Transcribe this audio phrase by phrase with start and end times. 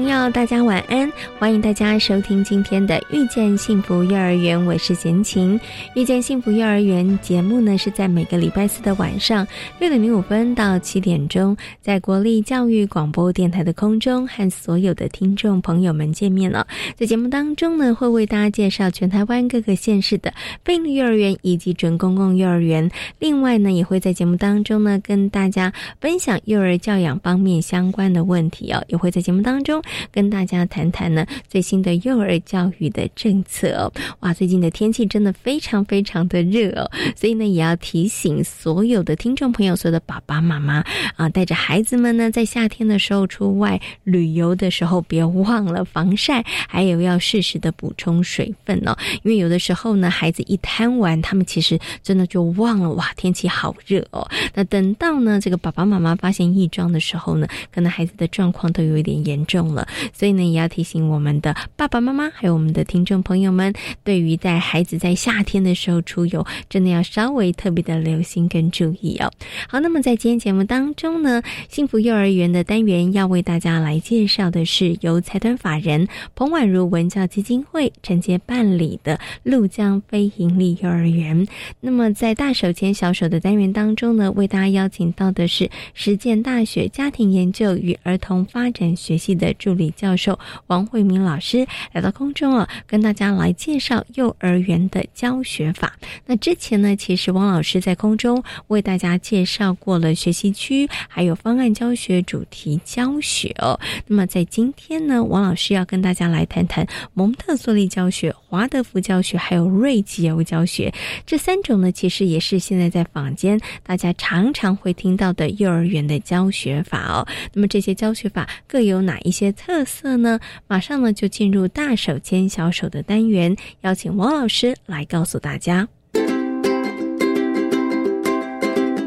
[0.00, 1.12] 朋友，大家晚安！
[1.38, 5.60] 欢迎大家收听今天的《遇见幸福幼儿园》，我是贤琴。
[5.94, 9.46] 《遇见幸福幼儿园》节目呢，是在每个礼拜四的晚上
[9.78, 16.66] 六点零五分到七点钟，在国立教育广播电台的空中和所有的听众朋友们见面了。
[16.96, 20.32] 在节目当中呢，会为大家介绍全台湾各个县市的
[20.64, 22.90] 非营幼儿园以及准公共幼儿园。
[23.18, 28.82] 另外呢，也会在节目当中呢，跟大家分享幼儿教养方面相关的问题哦。
[28.88, 29.82] 也会在节目当中。
[30.12, 40.84] 跟大家谈谈呢最新的幼儿教育的政策哦，哇，最近的天气真的非常非常的热哦，所以呢也要提醒所有的听众朋友，所有的爸爸妈妈
[41.16, 59.60] 啊，带着孩子们呢在夏天的时候出外旅游的时候，别忘了防晒，还有要适时的补充水分哦，因为有的时候呢孩子一贪玩，他们其实真的就忘了哇天气好热哦，那等到呢这个爸爸妈妈发现异状的时候呢，可能孩子的状况都有一点严重。
[59.60, 59.79] 了，
[60.12, 69.30] 所以呢，也要提醒我们的爸爸妈妈，还有我们的听众朋友们，对于在孩子在夏天的时候出游，真的要稍微特别的留心跟注意哦。
[69.68, 81.46] 好，那么在今天节目当中呢，幸福幼儿园的单元要为大家来介绍的是由财团法人彭婉如文教基金会承接办理的陆江非营利幼儿园。
[81.80, 89.54] 那么在大手牵小手的单元当中呢，为大家邀请到的是实践大学家庭研究与儿童发展学系的。
[89.70, 90.36] 助理教授
[90.66, 95.92] 王慧明老师来到空中啊，跟大家来介绍幼儿园的教学法。
[96.26, 103.78] 那之前呢，其实王老师在空中为大家介绍过了学习区，还有方案教学、主题教学哦。
[104.08, 110.92] 那么在今天呢，王老师要跟大家来谈谈蒙特梭利教学、华德福教学，还有瑞吉欧教学
[111.24, 117.24] 这三种呢，其实也是现在在坊间大家常常会听到的幼儿园的教学法哦。
[117.54, 119.52] 那么这些教学法各有哪一些？
[119.52, 120.40] 特色呢？
[120.66, 125.86] 马上呢就进入大手牵小手的单元，邀请王老师来告诉大家。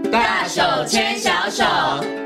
[0.10, 2.23] 大手牵小手。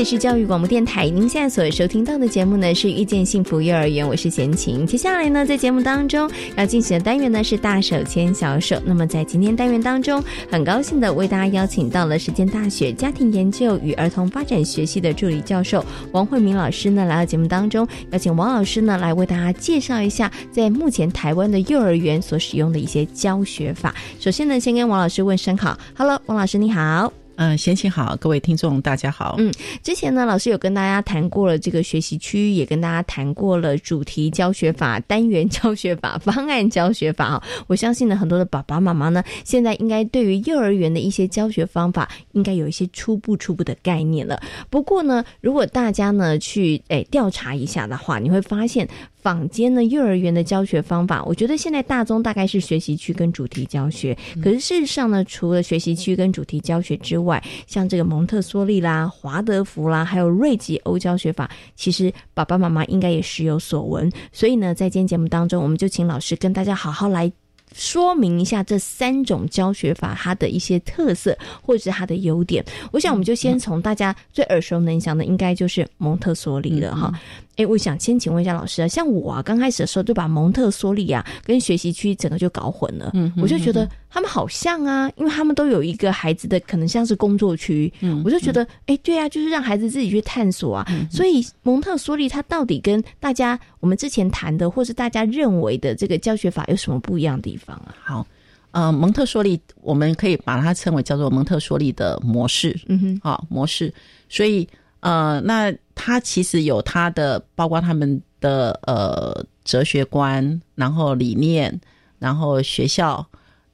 [0.00, 4.86] 这是教育广播电台，您现在所收听到的节目呢是遇见幸福幼儿园，我是贤琴。
[4.86, 8.80] 接下来呢，在节目当中要进行的单元呢是大手牵小手。
[8.86, 23.94] 那么在今天单元当中，很高兴的为大家邀请到了实践大学家庭研究与儿童发展学系的助理教授王慧明老师呢来到节目当中，邀请王老师呢来为大家介绍一下在目前台湾的幼儿园所使用的一些教学法。
[24.18, 27.12] 首先呢，先跟王老师问声好，Hello，王老师你好。
[27.40, 29.36] 嗯，贤琴好，各位听众大家好。
[29.38, 29.50] 嗯，
[29.82, 37.42] 之前呢，老师有跟大家谈过了这个学习区，也跟大家谈过了主题教学法、单元教学法、方案教学法啊。
[37.66, 44.38] 我相信呢，很多的爸爸妈妈呢，现在应该对于幼儿园的一些教学方法，应该有一些初步、初步的概念了。
[44.68, 48.86] 不过呢，如果大家呢去诶调查一下的话，你会发现。
[49.22, 54.16] 坊间呢，幼儿园的教学方法，我觉得现在大宗大概是学习区跟主题教学。
[54.42, 64.10] 可是事实上呢，除了学习区跟主题教学之外，像这个蒙特梭利啦、华德福啦，还有瑞吉欧教学法，其实爸爸妈妈应该也时有所闻。
[64.32, 67.30] 所以呢，在今天节目当中，我们就请老师跟大家好好来。
[67.72, 72.64] 说明一下这三种教学法它的一些特色或者是它的优点。
[72.90, 77.12] 我想我们就先从大家最耳熟能详的，应该就是蒙特梭利了哈。
[77.60, 90.86] 哎，我想先请问一下老师啊，像我啊刚开始的时候就把蒙特梭利啊跟学习区整个就搞混了，嗯，我就觉得他们好像啊，因为他们都有一个孩子的可能像是工作区，嗯，我就觉得哎，对啊，就是让孩子自己去探索啊。
[91.10, 97.94] 所以蒙特梭利它到底跟大家我们之前谈的或是大家认为的这个教学法有什么不一样的地方啊？
[98.02, 98.26] 好，
[98.70, 103.92] 呃，蒙特梭利我们可以把它称为叫做蒙特梭利的模式，嗯哼，好模式。
[104.28, 104.66] 所以，
[105.00, 111.78] 呃，那它其实有他的，包括他们的呃哲学观，然后理念，
[112.18, 113.24] 然后学校，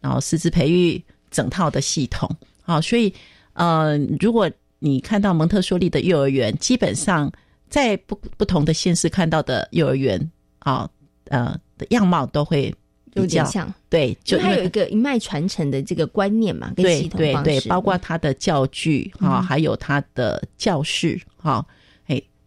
[0.00, 1.00] 然后师资培育
[1.30, 2.28] 整套的系统。
[2.62, 3.14] 好，所以，
[3.52, 4.50] 呃，如果
[4.80, 7.30] 你看到蒙特梭利的幼儿园，基本上
[7.70, 10.18] 在不不同的县市看到的幼儿园
[10.58, 10.90] 啊，
[11.28, 12.74] 呃的样貌都会
[13.14, 21.85] 有点像，对，就它有一个一脉传承的这个观念嘛，跟系统对对对，包括它的教具啊，还有它的教室哈，哎，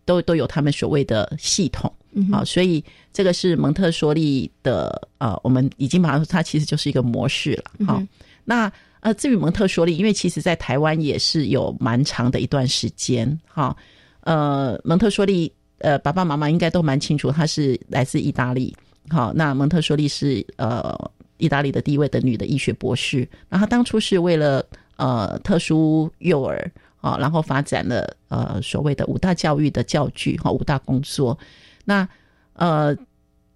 [0.09, 1.93] 都都有他们所谓的系统。
[2.31, 2.83] 好，所以
[3.13, 7.85] 这个是蒙特梭利的呃，我们已经把它，它其实就是一个模式了。
[7.85, 8.01] 好，
[8.43, 8.71] 那
[9.01, 13.39] 呃，至于蒙特梭利，因为其实在台湾也是有蛮长的一段时间。
[13.45, 13.77] 哈，
[14.21, 18.75] 呃，蒙特梭利呃，爸爸妈妈应该都蛮清楚，他是来自意大利。
[19.07, 20.97] 好，那蒙特梭利是呃，
[21.37, 23.27] 意大利的第一位的女的医学博士。
[23.49, 24.65] 那她当初是为了
[24.97, 26.71] 呃特殊幼儿
[27.01, 31.37] 啊，然后发展了呃所谓的五大教育的教具哈，五大工作。
[31.85, 32.07] 那
[32.53, 32.95] 呃，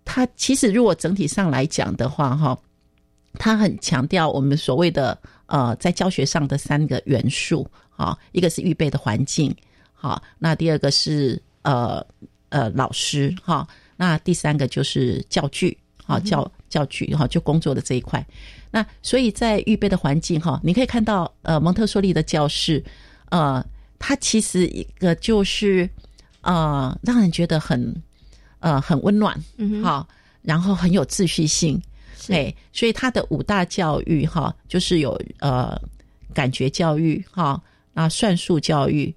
[0.05, 2.57] 他其实如果整体上来讲的话，哈，
[3.33, 5.17] 他很强调我们所谓的
[5.47, 9.53] 呃，在教学上的三个元素，啊，一个是预备的环境，
[9.93, 12.05] 好，那第二个是呃
[12.49, 13.67] 呃老师，哈，
[13.97, 18.25] 那第三个就是教具，好教教具，哈，就工作的这一块。
[18.71, 22.83] 那所以在预备的环境，哈，你可以看到呃蒙特梭利的教室，
[23.33, 23.65] 呃，
[23.97, 25.89] 它其实一个就是
[26.41, 27.93] 呃让人觉得很。
[28.65, 30.07] 呃，很温暖，嗯，好，
[30.41, 31.77] 然后很有秩序性，
[32.25, 35.77] 对，所以它的五大教育哈，就是有呃
[36.33, 39.13] 感觉教育哈，那算术教育、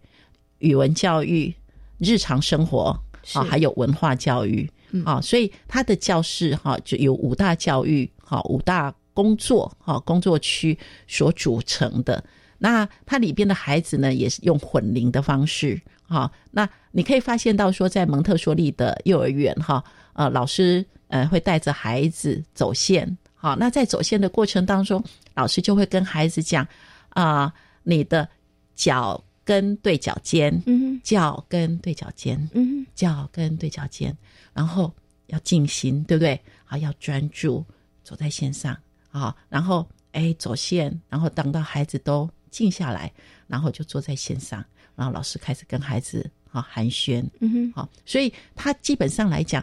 [0.58, 1.54] 语文教育、
[1.98, 3.00] 日常生活
[3.34, 4.68] 啊，还有文化教育
[5.04, 10.76] 啊，所以他的教室哈就有五大教育哈，五大工作哈工作区
[11.06, 12.24] 所组成的。
[12.58, 15.80] 那它里边的孩子呢，也是用混龄的方式。
[16.08, 19.82] 好，那你可以发现到说，在蒙特梭利的幼儿园，哈，
[20.12, 25.02] 呃，老师呃会带着孩子走线，好，那在走线的过程当中，
[25.34, 26.66] 老师就会跟孩子讲
[27.08, 28.28] 啊，你的
[28.76, 34.16] 脚跟对脚尖，嗯，脚跟对脚尖，嗯，脚跟对脚尖，
[34.54, 34.94] 然后
[35.26, 36.40] 要静心，对不对？
[36.64, 37.64] 好，要专注
[38.04, 38.76] 走在线上，
[39.10, 43.12] 好，然后哎走线，然后等到孩子都静下来，
[43.46, 44.64] 然后就坐在线上。
[44.94, 49.62] 然后老师开始跟孩子啊寒暄，嗯哼，好，所以他基本上来讲，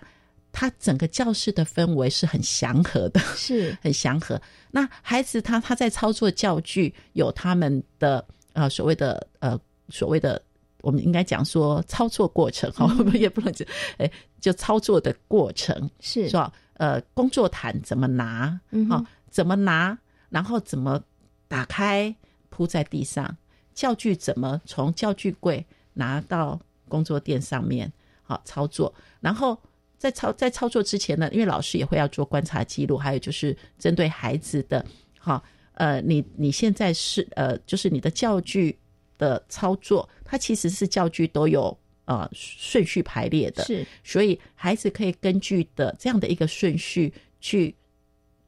[0.51, 4.39] 他整个教室的氛围是很祥和的，是 很祥和。
[4.69, 9.59] 那孩子他他在操作教具，有他们的呃所谓的呃
[9.89, 10.39] 所谓的，
[10.81, 16.53] 我们应该讲说操作过程哈，我们 也不能讲，哎，就操作的过程是是吧？
[16.75, 18.59] 呃，工作毯怎么拿？
[18.69, 19.97] 嗯，好，怎么拿？
[20.29, 21.01] 然后怎么
[21.47, 22.15] 打开
[22.53, 23.35] 铺在地上？
[23.73, 27.91] 教具怎么从教具柜拿到工作垫上面？
[28.21, 29.59] 好操作，然后
[29.97, 34.85] 在操在操作之前呢，因为老师也会要做观察记录，还有就是针对孩子的，
[35.19, 38.77] 好呃，你你现在是呃，就是你的教具
[39.17, 47.11] 的操作，它其实是教具都有呃顺序排列的，是，所以孩子可以根据的这样的一个顺序
[47.41, 47.75] 去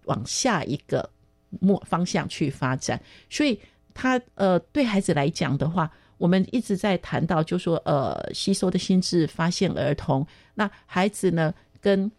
[0.06, 1.10] 往下一个
[1.60, 3.60] 目方向去发展，所以。
[3.96, 10.28] 他呃，对孩子来讲的话，我们一直在谈到，就说呃，吸收的心智，发现儿童。
[10.54, 11.52] 那孩子呢，
[11.82, 12.12] 跟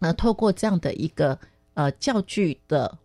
[0.00, 1.38] 呃，透过这样的一个
[1.74, 2.98] 呃教具的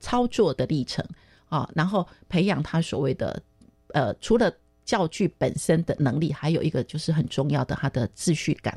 [0.00, 1.04] 操作的历程
[1.48, 3.40] 啊，然后培养他所谓的
[3.88, 4.50] 呃，除了
[4.84, 8.76] 教具本身的能力，还有一个就是很重要的他的秩序感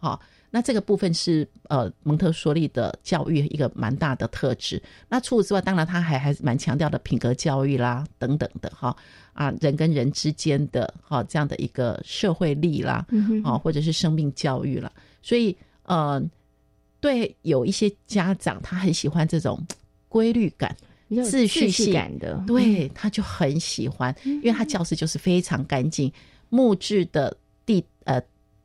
[0.00, 0.18] 啊。
[0.50, 4.82] 那这个部分是呃蒙特梭利的教育一个蛮大的特质。
[5.08, 8.96] 那除此之外，当然他还还是蛮强调的品格教育啦，等等的哈
[9.32, 13.06] 啊人跟人之间的哈这样的一个社会力啦，
[13.44, 14.90] 啊或者是生命教育啦。
[15.22, 16.20] 所以呃
[16.98, 19.64] 对有一些家长他很喜欢这种
[20.08, 20.76] 规律感、
[21.10, 26.12] 秩序性感的，对他就很喜欢，因为他教室就是非常干净，
[26.48, 28.20] 木质的地呃。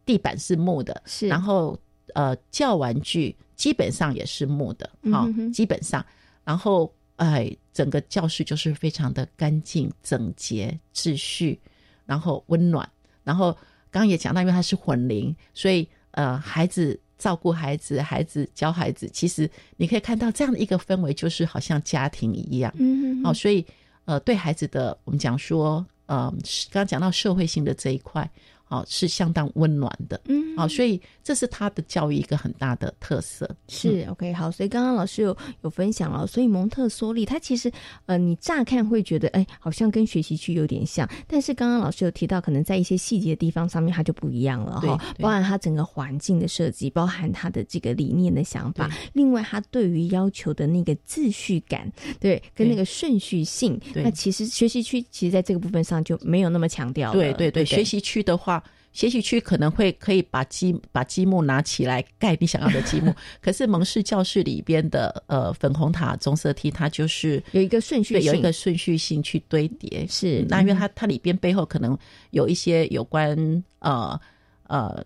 [0.06, 1.78] 地板是木的，是，然后
[2.14, 6.06] 呃，教玩具基本上也是木的，哈，基本上，
[6.44, 11.60] 然后哎，整个教室就是非常的干净、整洁、秩序，
[12.06, 12.88] 然后温暖。
[13.24, 13.52] 然后
[13.90, 23.66] 刚刚也讲到，因为它是混龄，所以呃，孩子照顾孩子，孩子教孩子，其实你可以看到这样的一个氛围，就是好像家庭一样，嗯，好，所以
[24.06, 26.30] 呃，对孩子的我们讲说，呃，
[26.70, 28.30] 刚刚讲到社会性的这一块。
[28.68, 33.48] 哦，是相当温暖的，嗯，好，所以这是他的教育一个很大的特色。
[33.68, 37.72] 是 OK，好，所以刚刚老师有有分享了，所以蒙特梭利他其实
[38.08, 57.14] 呃，你乍看会觉得哎，好像跟学习区有点像，但是刚刚老师有提到，可能在一些细节的地方上面，它就不一样了哈，包含它整个环境的设计，包含它的这个理念的想法，另外它对于要求的那个秩序感，对，跟那个顺序性，那其实学习区其实在这个部分上就没有那么强调。
[57.14, 58.55] 对对对，学习区的话。
[58.96, 70.08] 学习区可能会可以把积把积木拿起来盖你想要的积木， 可是蒙氏教室里边的呃粉红塔棕色梯，它就是有一个顺序，有一个顺序性去堆叠。
[70.10, 71.96] 是，那因为它它里边背后可能
[72.32, 73.38] 有一些有关
[73.80, 74.20] 呃
[74.68, 75.06] 呃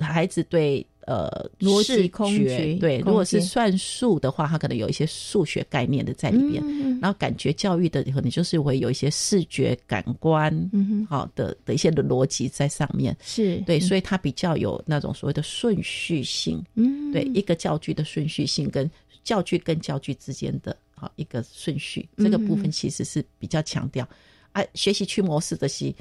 [0.00, 0.84] 孩子对。
[1.08, 6.62] 呃，逻辑空觉对，如果是算术的话，它可能有一些数学概念的在里边。
[7.00, 13.16] 然后感觉教育的可能就是会有一些视觉感官，嗯好的的一些的逻辑在上面。
[13.22, 16.62] 是对，所以它比较有那种所谓的顺序性。
[16.74, 18.90] 嗯，对，一个教具的顺序性跟
[19.24, 24.06] 教具跟教具之间的好一个顺序，这个部分其实是比较强调。
[24.52, 25.94] 啊，学习区模式的是，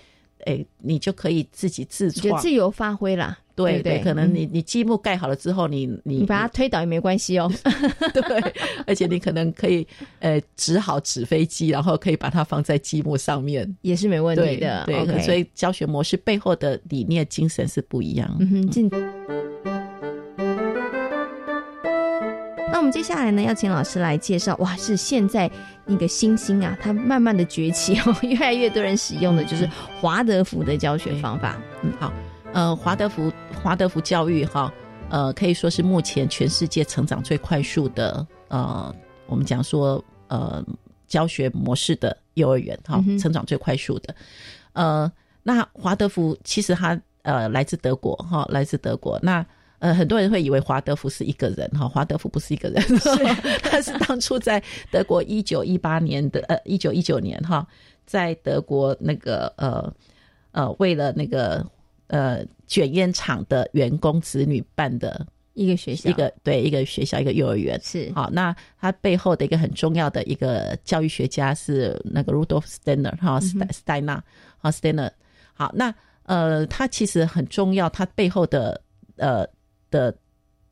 [0.45, 3.37] 哎，你就可以自己自创、自由发挥啦。
[3.55, 7.51] 对对，可能你你积木盖好了之后，你你你把它推倒也没关系哦。
[8.13, 8.53] 对，
[8.85, 9.85] 而且你可能可以
[10.19, 14.83] 呃纸好纸飞机，然后可以把它放在积木上面，也是没问题的。
[14.85, 18.37] 对，所以教学模式背后的理念精神是不一样。
[18.39, 18.91] 嗯哼，进。
[22.69, 24.55] 那我们接下来呢，要请老师来介绍。
[24.57, 25.49] 哇，是现在
[25.85, 29.67] 那个新兴啊，它慢慢的崛起哦， 越来越多人使用的就是
[29.99, 31.57] 华德福的教学方法。
[31.81, 32.11] 嗯，好。
[32.53, 33.31] 呃，华德福
[33.61, 34.71] 华德福教育哈，
[35.09, 38.93] 呃，可以说是目前全世界成长最快速的呃，
[39.27, 40.63] 我们讲说呃
[41.07, 44.15] 教学模式的幼儿园哈，成长最快速的。
[44.73, 45.11] 呃，
[45.43, 49.19] 那华德福其实它呃来自德国哈，来自德国。
[49.21, 49.45] 那
[49.79, 52.83] 呃很多人会以为华德福是一个人哈，华德福不是一个人，
[53.63, 57.65] 他是当初在德国一九一八年的呃一九一九年哈，
[58.05, 59.93] 在德国那个呃
[60.51, 61.65] 呃为了那个。
[62.09, 68.29] 呃，卷烟厂的员工子女办的一个学校，一个对一个学校，一个幼儿园是好。
[68.31, 74.21] 那他背后的一个很重要的一个教育学家是那个 Rudolf Steiner 哈，Steiner
[74.57, 75.11] 哈，Steiner
[75.53, 75.69] 好。
[75.75, 75.93] 那
[76.23, 78.81] 呃，他其实很重要，他背后的
[79.17, 79.45] 呃
[79.89, 80.15] 的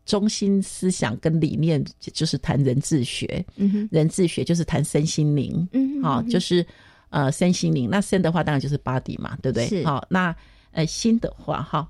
[0.05, 6.65] 中心思想跟理念就是谈人治学，嗯哼，人治学就是谈身心灵，嗯，好，就是
[7.09, 7.89] 呃身心灵。
[7.89, 9.67] 那身的话当然就是 body 嘛，对不对？
[9.67, 10.35] 是好那。
[10.77, 11.89] 呃，心的话哈，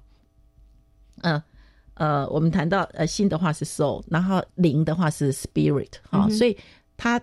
[1.24, 1.41] 嗯
[1.96, 6.55] 呃，我们谈到呃，心的话是 soul，然后灵的话是 spirit，哈，所以
[6.96, 7.20] 它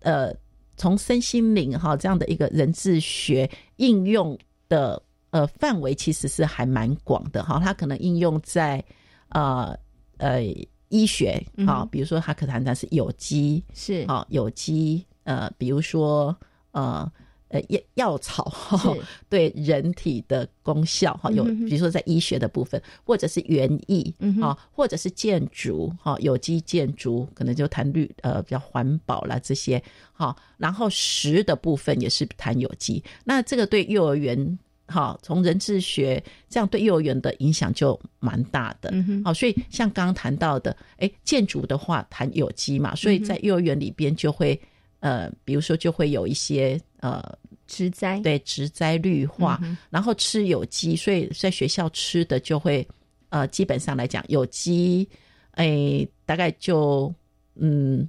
[0.00, 0.34] 呃，
[0.76, 4.36] 从身心灵哈这样的一个人智学应用
[4.68, 8.84] 的呃范围其实是还蛮广的哈，它可能应用在
[9.30, 9.76] 呃
[10.18, 10.42] 呃
[10.88, 16.36] 医学啊，比如说它可谈谈是有机是啊有机呃，比如说
[16.72, 17.10] 呃。
[17.48, 18.50] 呃，药药草
[19.28, 24.12] 对人体的功效哈，有比如说在医学的部分，或者是园艺
[24.42, 29.80] 啊，或者是建筑哈，有机建筑可能就谈绿呃比较环保啦这些
[30.12, 33.04] 哈，然后食的部分也是谈有机。
[33.22, 34.58] 那这个对幼儿园
[34.94, 38.94] 哈，从人智学这样对幼儿园的影响就蛮大的。
[39.24, 44.58] 好，所以像刚刚谈到的，哎，建筑的话谈有机嘛，所以在幼儿园里边就会
[45.00, 47.20] 呃，比如说就会有一些呃。
[47.66, 49.58] 植栽对植栽绿化，
[49.88, 52.86] 然后吃有机，所以在学校吃的就会
[53.30, 55.08] 呃，基本上来讲有机，
[55.52, 57.12] 哎，大概就
[57.54, 58.06] 嗯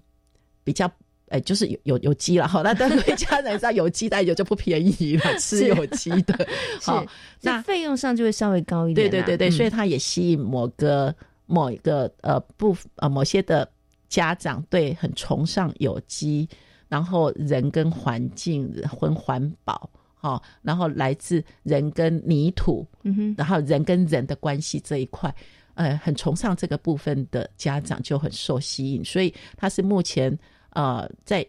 [0.61, 0.91] 比较
[1.29, 2.61] 哎，就是有有有机了哈。
[2.61, 6.47] 那各位家人知道有机，但有就不便宜了，吃有机的，
[6.81, 7.05] 好，
[7.41, 9.09] 那费用上就会稍微高一点。
[9.09, 11.13] 对对对对，所以它也吸引某个
[11.45, 13.67] 某一个呃不呃某些的
[14.09, 16.47] 家长对很崇尚有机。
[16.87, 25.33] 然后人跟环境、跟环保，好，然后来自人跟泥土，嗯哼，然后人跟人的关系这一块，
[25.73, 30.31] 呃，很崇尚这个部分的家长就很受吸引，所以他是目前
[30.75, 31.45] 呃在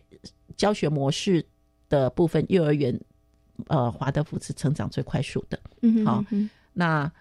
[0.56, 1.44] 教学模式
[1.90, 2.98] 的部分，幼儿园
[3.68, 6.24] 呃华德福是成长最快速的，嗯哼，好，
[6.72, 7.12] 那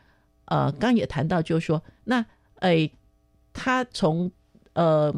[0.46, 2.26] 呃刚也谈到就是说，那
[2.62, 2.90] 诶
[3.52, 4.32] 他从
[4.74, 5.14] 呃。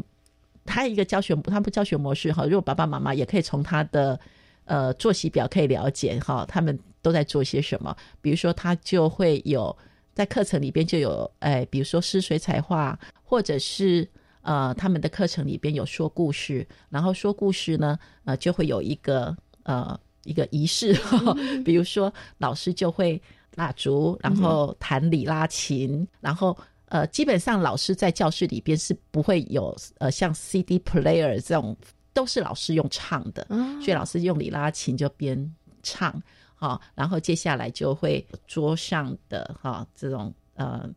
[0.70, 2.44] 他一个教学，他不教学模式哈。
[2.44, 4.20] 如果爸爸妈妈也可以从他的
[4.66, 7.96] 呃作息表可以了解哈，他们都在做些什么。
[8.20, 9.74] 比如说，他就会有
[10.14, 14.06] 在课程里边就有哎，比如说诗水彩画，或者是
[14.48, 20.96] 呃他们的课程里边有说故事，然后说故事呢呃就会有一个呃一个仪式，
[21.66, 23.22] 比如说老师就会
[23.56, 31.76] 蜡烛，然后弹里拉琴，然后呃，基本上老师在教室里边是不会有呃像 CD player 这种，
[32.14, 33.46] 都是老师用唱的，
[33.84, 35.38] 所以老师用里拉琴就边
[35.84, 36.22] 唱，
[36.56, 40.90] 好，然后接下来就会桌上的哈这种呃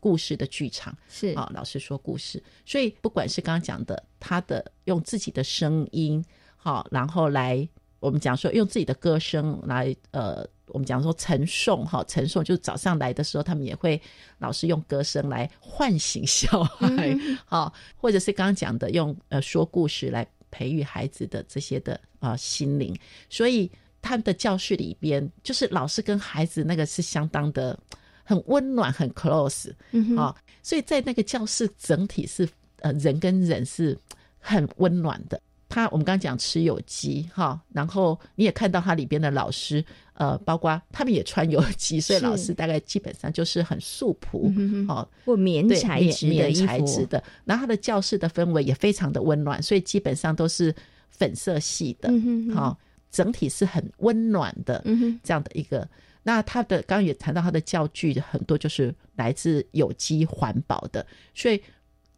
[0.00, 1.28] 故事的剧场是。
[1.34, 6.24] 啊，老师说故事，所以不管是刚刚讲的他的用自己的声音
[6.56, 7.68] 好，然后来
[8.00, 10.44] 我们讲说用自己的歌声来呃。
[10.72, 14.00] 我们讲说晨诵哈，晨诵就是早上来的时候，他们也会
[14.38, 17.12] 老师用歌声来唤醒小孩，
[17.44, 22.96] 好，或者是刚刚讲的用呃说故事来培育孩子的这些的啊心灵，
[23.28, 23.68] 所以
[24.00, 27.76] 他们的教室里边就是老师跟孩子那个是相当的
[28.24, 32.48] 很温暖很 close，嗯啊，所以在那个教室整体是
[32.80, 33.98] 呃人跟人是
[34.38, 35.40] 很温暖的。
[35.68, 39.84] 他我们刚刚讲吃有机哈，然后你也看到他里边的老师，
[40.14, 44.52] 呃，包括他们也穿有机，所以老师大概基本上就是很素朴
[44.88, 47.22] 哦，或棉材质棉材质的。
[47.44, 50.74] 然后他的教室的氛围也非常的温暖，所以基本上都是
[51.08, 52.10] 粉色系的，
[52.52, 52.76] 好，
[53.12, 55.88] 整体是很温暖的嗯这样的一个。
[56.22, 61.62] 那他的刚刚也谈到他的教具很多就是来自有机环保的，所以。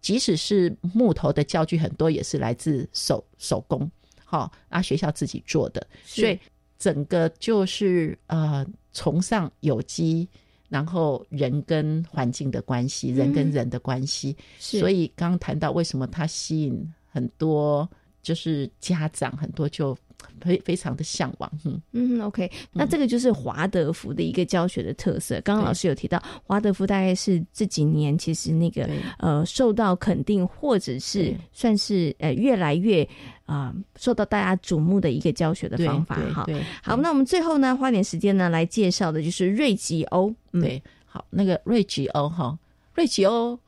[0.02, 3.88] 即使是木头的教具，很多也是来自手手工，
[4.24, 6.36] 好，啊学校自己做的，所以
[6.76, 10.28] 整个就是呃崇尚有机，
[10.68, 17.88] 然后人跟环境的关系，人跟人的关系，所以刚刚谈到为什么它吸引很多，
[18.22, 19.96] 就是家长很多就。
[20.40, 25.40] 非非常的向往，嗯嗯，OK，那这个就是华德福的一个教学的特色。
[25.42, 28.88] 刚刚老师有提到，华德福大概是这几年其实那个
[29.18, 33.08] 呃受到肯定，或者是算是呃越来越
[33.46, 36.16] 啊受到大家瞩目的一个教学的方法。
[36.34, 36.46] 哈，
[36.82, 40.34] 好，那我们最后呢花点时间呢来介绍的就是瑞吉欧。
[40.52, 42.58] 对，好，那个瑞吉欧哈，
[42.94, 43.58] 瑞吉欧。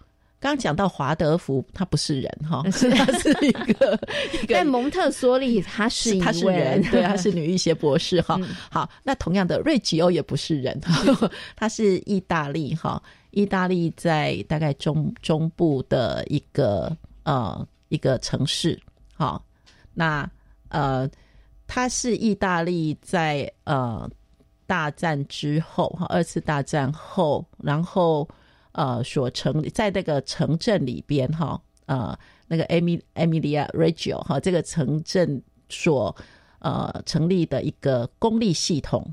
[0.44, 3.98] 刚讲到华德福，他不是人哈， 是他是一个
[4.42, 4.54] 一个。
[4.54, 8.38] 在蒙特梭利，他是他是人，对，他是女医学博士哈。
[8.70, 10.78] 好，那同样的，瑞吉欧也不是人，
[11.56, 18.78] 他是意大利哈，意大利在大概中中部的一个呃一个城市。
[19.14, 19.42] 好，
[19.94, 20.30] 那
[20.68, 21.08] 呃，
[21.66, 24.06] 他是意大利在呃
[24.66, 28.28] 大战之后哈，二次大战后，然后。
[28.74, 36.14] 呃，所成立在那个城镇里边哈，呃，那个 Emi Emilia Reggio 哈，这个城镇所
[36.58, 39.08] 呃成立的一个公立系统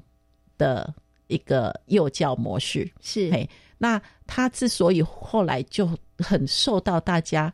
[0.58, 0.92] 的
[1.28, 3.48] 一个幼教模式是，嘿，
[3.78, 7.54] 那他之所以后来就很受到大家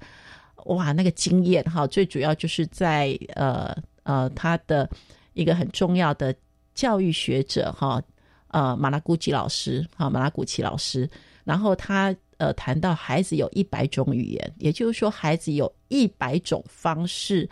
[0.63, 4.89] 哇那个经验哈，最主要就是在呃呃他的
[5.33, 6.33] 一个很重要的
[6.73, 8.01] 教育学者哈，
[8.47, 11.09] 呃马拉古吉老师哈，马拉古奇老师。
[11.47, 17.49] 然后他呃谈到孩子有一百种语言，也就是说孩子有一百种方式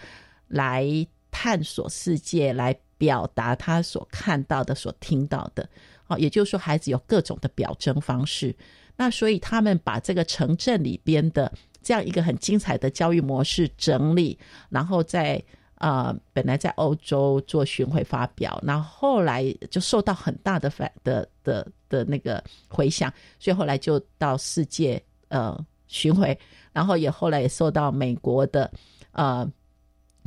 [0.49, 0.85] 来
[1.31, 5.69] 探索世界，来表达他所看到的、所听到的。
[6.03, 8.53] 好，也就是说孩子有各种的表征方式。
[8.97, 11.49] 那所以他们把这个城镇里边的
[11.81, 14.37] 这样一个很精彩的教育模式整理，
[14.69, 15.41] 然后在。
[15.75, 25.53] 啊，本来在欧洲做巡回发表，然后后来就受到很大的反的的的那个回响，所以后来就到世界呃
[25.87, 26.37] 巡回，
[26.71, 28.71] 然后也后来也受到美国的
[29.11, 29.45] 呃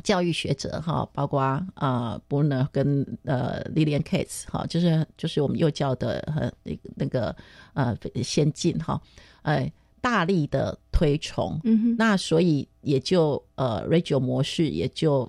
[0.03, 7.35] 教育学者哈，包括啊 b 呢 n e 跟呃 Lilian Cates 哈，就是就是我们幼教的很那个那个
[7.73, 9.01] 呃先进哈，
[9.43, 15.27] 哎大力的推崇，嗯哼，那所以也就呃 Radio 模式也就。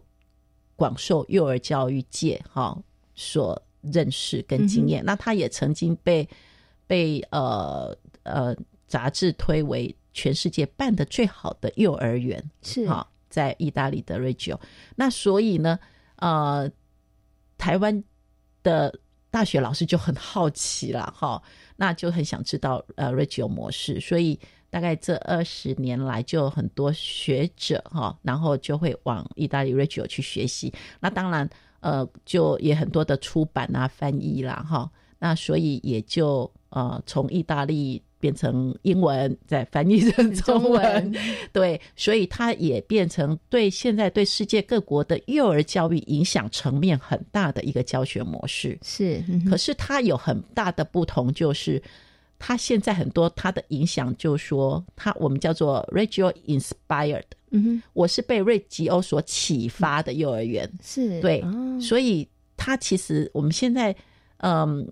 [0.79, 2.81] 广受幼儿教育界哈
[3.13, 6.25] 所认识跟经验，那他也曾经被
[6.87, 8.55] 被呃呃
[8.87, 14.57] 杂志推为全世界办的最好的幼儿园是哈，在意大利的 Radio。
[14.95, 15.77] 那所以呢，
[16.15, 16.71] 呃，
[17.57, 18.01] 台湾
[18.63, 18.97] 的
[19.29, 21.43] 大学老师就很好奇了哈，
[21.75, 24.39] 那就很想知道呃 Radio 模式，所以。
[24.69, 30.71] 大概这二十年来，就很多学者哈，然后就会往意大利 Reggio 去学习。
[30.99, 34.89] 那当然，呃，就也很多的出版啊、翻译啦，哈。
[35.17, 41.13] 那所以也就呃，从意大利变成英文，再翻译成中文。
[41.51, 48.77] 对，所以它也变成对现在对世界各国的幼儿教育影响层面很大的一个教学模式。
[48.81, 51.81] 是，可是它有很大的不同，就是。
[52.39, 61.43] 他现在很多他的影响，就是说他我们叫做 Radio Inspired，嗯哼，我是被瑞吉欧所启发的幼儿园，是对，
[61.79, 63.95] 所以他其实我们现在
[64.37, 64.87] 嗯，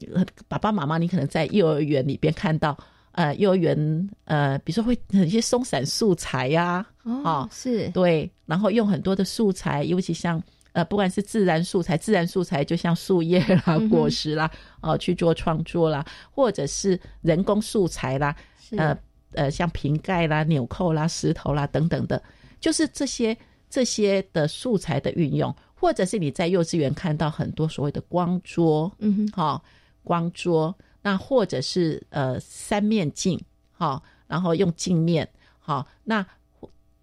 [0.50, 2.78] 爸爸妈妈，你可能在幼儿园里边看到，
[3.14, 7.88] 呃，幼儿园呃，比如说会很些松散素材呀，哦，是。
[7.92, 10.44] 对，然后用很多的素材，尤其像
[10.78, 18.36] 呃，不管是自然素材，自然素材就像树叶啦、果实啦，哦，去做创作啦，或者是人工素材啦，
[18.78, 18.96] 呃
[19.34, 22.22] 呃，像瓶盖啦、纽扣啦、石头啦等等的，
[22.60, 23.36] 就是这些
[23.68, 25.52] 这些的素材的运用。
[25.80, 29.64] 或者是你在幼稚园看到很多所谓的光桌，嗯哼，好
[30.04, 33.40] 光桌，那或者是呃三面镜，
[33.72, 35.28] 好，然后用镜面，
[35.60, 36.26] 好，那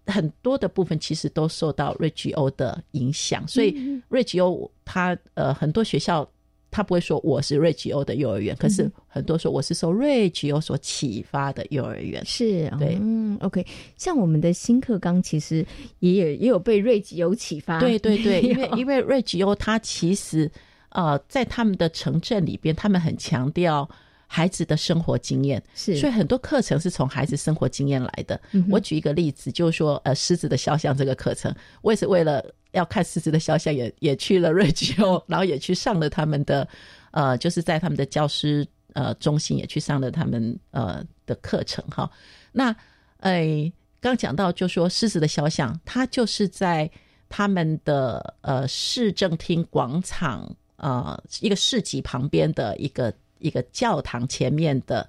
[0.07, 6.27] 很多的部分其实都受到瑞吉欧的影响，所以瑞吉欧他呃很多学校。
[6.71, 12.21] 他不会说我是瑞吉欧的幼儿园，可是很多说我是受瑞吉欧所启发的幼儿园。
[12.25, 13.65] 是，对，嗯，OK。
[13.95, 15.65] 像我们的新课纲其实
[15.99, 17.79] 也有也有被瑞吉欧启发。
[17.79, 20.51] 对对对， 因为因为瑞吉欧他其实
[20.89, 23.89] 呃在他们的城镇里边，他们很强调
[24.27, 28.39] 孩子的生活经验，是，所以很多课程是从孩子生活经验来的。
[28.69, 32.43] 我举一个例子，就是说呃狮子的肖像这个课程，我也是为了。
[32.71, 36.67] 要看狮子的肖像，也也去了瑞吉欧，然后也去上了他们的，
[37.11, 42.11] 呃，就是在他们的教师呃中心也去上了他们呃的课程哈。
[42.51, 42.75] 那
[43.21, 46.91] 哎，刚讲到就说狮子的肖像，它就是在
[47.29, 55.07] 他们的呃市政厅广场呃一个市集旁边的一个一个教堂前面的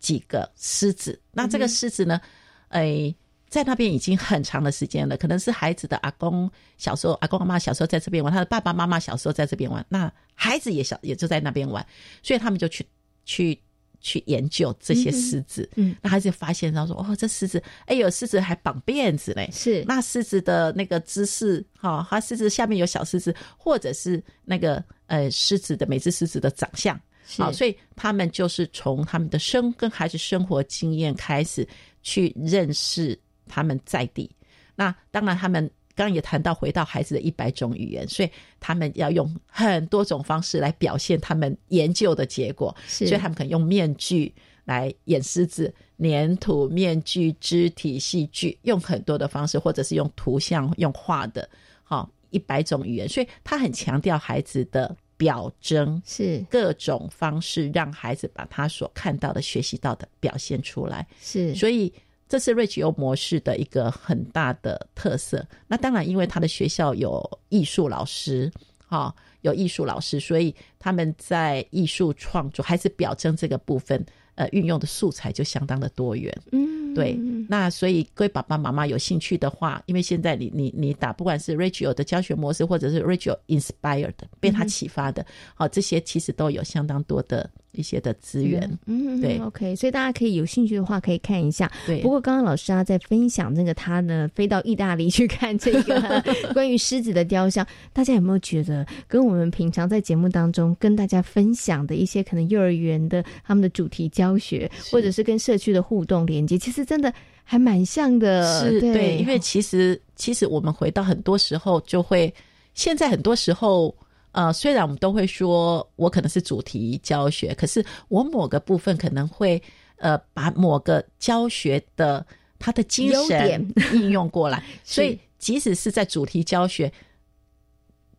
[0.00, 1.20] 几个狮子。
[1.32, 2.20] 那这个狮子呢，
[2.68, 3.14] 哎。
[3.46, 11.86] 在那边已经很长的时间了，可能是孩子的阿公小时候，阿公阿妈小时候在这边玩，他的爸爸妈妈小时候在这边玩，那孩子也小也就在那边玩，
[12.20, 12.84] 所以他们就去
[13.24, 13.56] 去
[14.00, 15.70] 去研究这些狮子。
[15.76, 19.48] 嗯，那孩子发现他说：“哦，这狮子，哎呦，狮子还绑辫子嘞！
[19.52, 27.00] 是那狮子的那个姿势，哈，它狮子下面有小狮子，或者是那个呃狮子的每只狮子的长相，
[27.38, 31.66] 好，所以他们就是从他们的生跟孩子生活经验开始
[32.02, 34.28] 去认识。”他们在地，
[34.74, 42.74] 那当然，他们刚刚也谈到回到孩子的一百种语言，所以他们要用很多种方式来表现他们研究的结果。
[42.88, 44.34] 所以他们可能用面具
[44.64, 51.46] 来演狮子，粘土、面具、肢体戏剧，用很多的方式，或者是用图像、用画的，
[51.82, 53.06] 好一百种语言。
[53.06, 61.06] 所以他很强调孩子的表征，是各种方式让孩子把他所看到的、学习到的表现出来。
[61.20, 61.92] 是，所以。
[62.26, 65.46] 这是瑞吉欧模式的一个很大的特色。
[65.68, 68.50] 那当然，因为他的学校有艺术老师，
[68.88, 74.04] 哈，有艺术老师，所以他们在艺术创作还是表征这个部分。
[74.36, 77.14] 呃，运用的素材就相当的多元，嗯，对。
[77.48, 89.38] 那所以各位爸爸妈妈有兴趣的话，因为现在你你你打不管是 Rachel 的教学模式，或者是 Rachel inspired 被他启发的，好，这些其实都有相当多的一些的资源，嗯，对。
[89.38, 91.70] OK，所以大家可以有兴趣的话可以看一下。
[91.86, 92.00] 对。
[92.02, 96.20] 不过刚刚老师啊在分享那个他呢飞到意大利去看这个
[96.52, 108.58] 关于狮子的雕像，大家有没有觉得跟我们平常在节目当中跟大家分享的一些可能幼儿园的他们的主题教教学，或者是跟社区的互动连接，其实真的还蛮像的。
[108.62, 112.32] 是对，因为其实其实我们回到很多时候，就会
[112.72, 113.94] 现在很多时候，
[114.34, 119.62] 呃，虽然我们都会说我可能是主题教学，可是我某个部分可能会
[119.96, 122.24] 呃把某个教学的
[122.58, 126.92] 它的精神应用过来， 所以即使是在主题教学，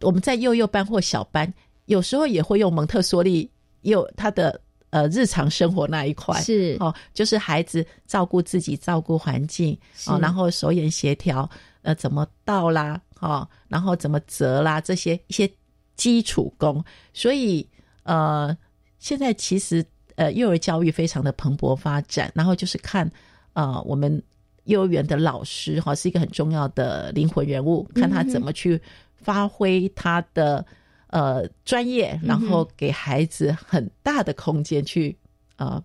[0.01, 1.53] 我们在幼幼班或小班，
[1.85, 3.49] 有时候也会用蒙特梭利
[3.81, 4.59] 幼他的。
[4.91, 6.41] 呃，日常生活那一块。
[6.41, 6.77] 是。
[6.79, 11.49] 哦，就是孩子照顾自己、照顾环境哦，然后手眼协调，
[11.81, 15.51] 呃，怎么倒啦，哦，然后怎么折啦，这些一些
[15.95, 16.83] 基础功。
[17.13, 17.67] 所以
[18.03, 18.55] 呃，
[18.99, 23.11] 现在其实呃，幼儿教育非常的蓬勃发展，然后就是看
[23.53, 24.21] 呃，我们
[24.65, 28.81] 幼儿园的老师哈，是一个很重要的灵魂人物，看他怎么去
[29.15, 30.65] 发挥他的。
[31.09, 35.15] 呃，专业，然后给孩子很大的空间去，
[35.55, 35.81] 呃，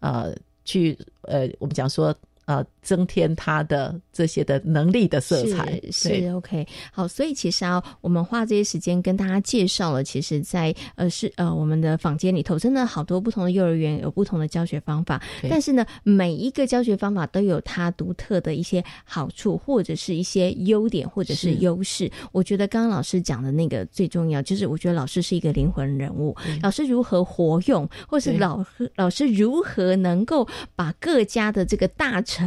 [0.00, 2.12] 呃，去，呃，我们讲说。
[2.52, 5.80] 呃，增添他的这些的能力的色彩。
[5.90, 22.10] 是 OK 好，所以其实啊，我们花这些时间跟大家介绍了，其实，在呃是呃我们的房间里头，真的好多不同的幼儿园有不同的教学方法，但是呢，每一个教学方法都有它独特的一些好处，或者是一些优点，或者是优势。
[22.32, 28.62] 我觉得刚刚老师讲的那个最重要，就是我觉得老师是一个灵魂人物，老师如何活用，或是老
[28.96, 32.41] 老师如何能够把各家的这个大成。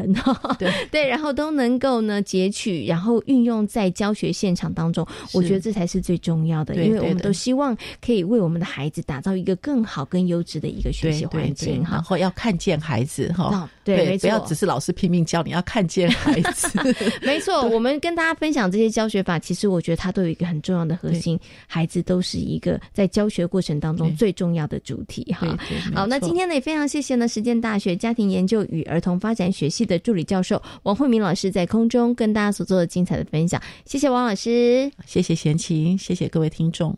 [0.59, 16.67] 对 对，然后都能够呢截取，然后运用在教学现场当中，我觉得这才是最重要的，因为我们都希望可以为我们的孩子打造一个更好、更优质的一个学习环境，然后要看见孩子哈，对，不要只是老师拼命教，你要看见孩子，
[17.21, 17.63] 没错。
[17.65, 25.57] 我们跟大家分享这些教学法，其实我觉得它都有一个很重要的核心，孩子都是一个在教学过程当中最重要的主体哈。
[25.93, 36.97] 好，那今天呢也非常谢谢呢实践大学家庭研究与儿童发展学系的助理教授王慧明老师在空中跟大家所做的精彩的分享，谢谢王老师，谢谢贤琴，谢谢各位听众。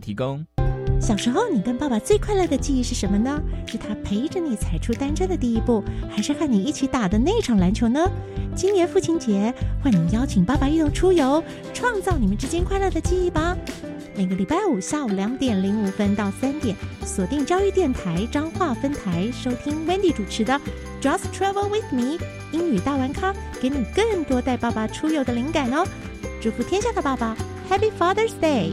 [0.00, 0.44] 提供。
[1.00, 3.40] 小时候，你跟爸爸最快乐的记忆是什么呢？
[3.66, 8.10] 是他陪着你踩出单车的第一步，还是和你一起打的那场篮球呢？
[8.54, 13.56] 今年父亲节，欢迎邀请爸爸一同出游，创造你们之间快乐的记忆吧。
[14.14, 20.52] 每个礼拜五下午两点零五分到三点，锁定教育电台彰化分台，收听 Wendy 主持的
[21.00, 22.18] 《Just Travel with Me》
[22.52, 25.86] 英语大玩咖，给你更多带爸爸出游的灵感哦！
[26.42, 27.34] 祝福天下的爸爸
[27.70, 28.72] ，Happy Father's Day！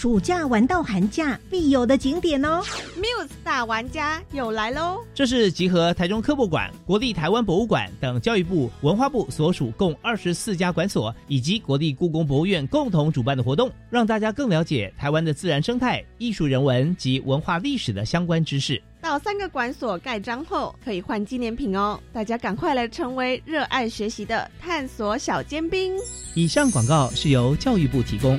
[0.00, 2.62] 暑假玩到寒假必有的景点哦
[2.96, 4.96] ！Muse 大玩家又来喽！
[5.12, 18.82] 这是集合台中科博馆、国立台湾博物馆等教育部、文化部所属共二十四家馆所，以及国立故宫博物院共同主办的活动，让大家更了解台湾的自然生态、艺术人文及文化历史的相关知识。
[19.02, 22.00] 到三个馆所盖章后，可以换纪念品哦！
[22.10, 25.92] 大家赶快来成为热爱学习的探索小尖兵。
[26.34, 28.38] 以上广告是由教育部提供。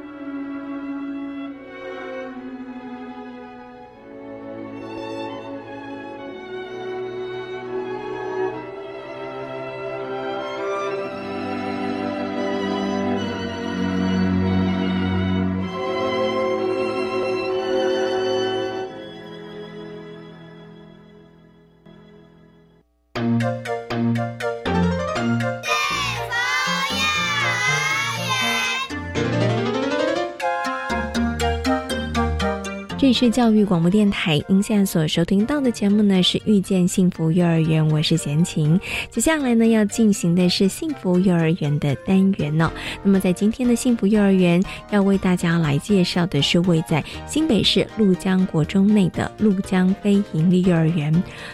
[33.11, 38.79] 是教育广播电台，您现在所收听到的节目呢是遇见幸福幼儿园，我是贤琴。
[39.09, 42.71] 接下来呢要进行的是幸福幼儿园的单元哦。
[43.03, 51.11] 那么在今天的幸福幼儿园，要为大家来介绍的是位在新北市鹭江国中内的鹭江非营利幼儿园。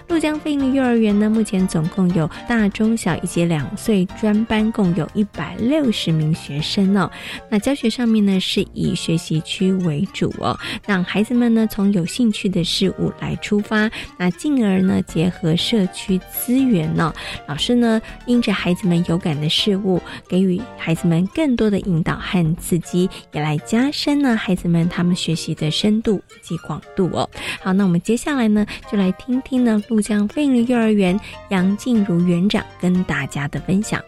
[0.07, 7.09] 鹭江非营利幼儿园呢，目前总共有大中小以及两岁专班，共有一百六十名学生哦。
[7.49, 11.46] 那教学上面呢是以学习区为主哦，让孩子们。
[11.53, 17.13] 呢，从有兴趣的事物来出发，那进而呢，结合社区资源呢，
[17.47, 27.29] 老师呢，因着孩子们有感的事物，给予孩子们更多的引导和刺激，也来加深呢，孩子们他们学习的深度及广度哦。
[27.61, 34.01] 好，那我们接下来呢，就来听听呢，陆江飞利幼儿园杨静茹园长跟大家的分享。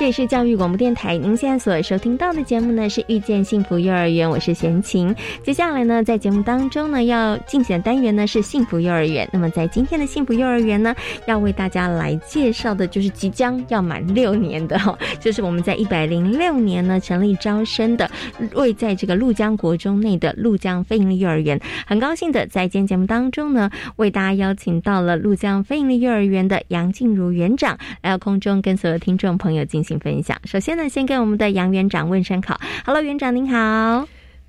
[0.00, 5.14] 这里是教育广播电台，您现在所收听到的节目呢是遇见幸福幼儿园，我是贤琴。
[5.42, 9.28] 接下来呢，在节目当中呢，要进行的单元呢是幸福幼儿园。
[9.30, 18.10] 那么在今天的幸福幼儿园呢，要为大家来介绍的就是即将要满六年的哈，就是我们在一百零六年呢成立招生的，
[18.54, 21.60] 位在这个鹭江国中内的鹭江飞营利幼儿园。
[21.86, 29.89] 很高兴的在今天节目当中呢，为大家邀请到了鹭江飞营利幼儿园的杨静茹园长来到空中，跟所有听众朋友进行。
[29.90, 30.40] 请分享。
[30.44, 32.60] 首先呢，先跟我们的杨园长问声好。
[32.86, 34.06] Hello，园长您好。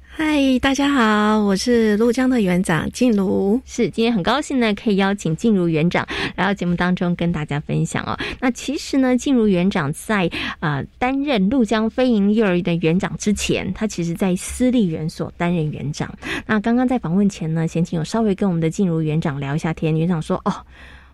[0.08, 3.60] 嗨，大家好，我是陆江的园长静茹。
[3.66, 8.16] 是，今天很高兴呢，可以邀请静茹园长来到节目当中跟大家分享哦。
[8.40, 16.14] 那其实呢，静茹园长在啊担任陆江飞营幼儿园的园长之前，他其实在私立园所担任园长。
[16.46, 19.98] 那刚刚在访问前呢，先请有稍微跟我们的静茹园长聊一下天。
[19.98, 20.54] 园长说：“哦。”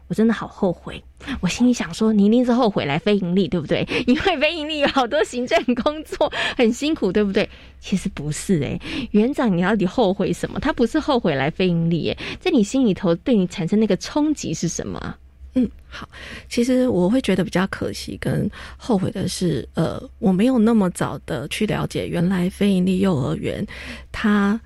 [0.08, 1.02] 我真的好后悔。
[1.42, 3.88] 我心里想说，你一定是后悔来非盈利，对不对？
[4.08, 7.50] 因为非盈利有好多行政工作很辛苦，对不对？
[7.80, 8.80] 其实不是诶，
[9.12, 10.60] 园长，你到底后悔什么？
[10.60, 15.16] 他不是后悔来非盈利，诶，在你心里头对你产生那个冲击是什么？
[15.56, 16.08] 嗯，好，
[16.48, 23.66] 其实我会觉得比较可惜跟后悔的是，呃，我没有那么早的去了解原来非营利幼儿园
[24.12, 24.60] 它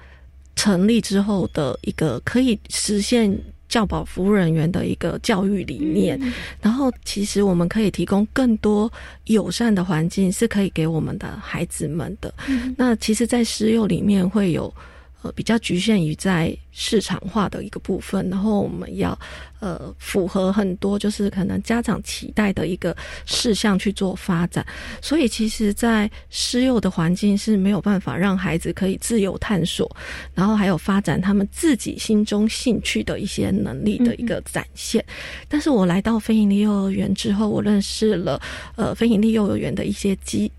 [0.54, 3.32] 成立之后的一个可以实现
[3.72, 6.20] 教保服务人员的一个教育理念，
[6.62, 8.92] 然后其实我们可以提供更多
[9.26, 12.32] 友善的环境，是可以给我们的孩子们的。
[12.76, 14.72] 那其实，在私幼里面会有。
[15.22, 19.18] 呃，比较局限于在市场化的一个部分，然后我们要
[19.60, 24.66] 呃符合很多就是可能家长期待的一个事项去做发展，
[25.00, 29.90] 所以其实，在私幼的环境是没有办法让孩子可以自由探索，
[30.34, 35.06] 然后还有发展他们自己心中兴趣的一些能力的一个展现。
[35.48, 38.42] 但是我来到非营利幼儿园之后，我认识了
[38.76, 40.52] 呃非营利幼儿园的一些机。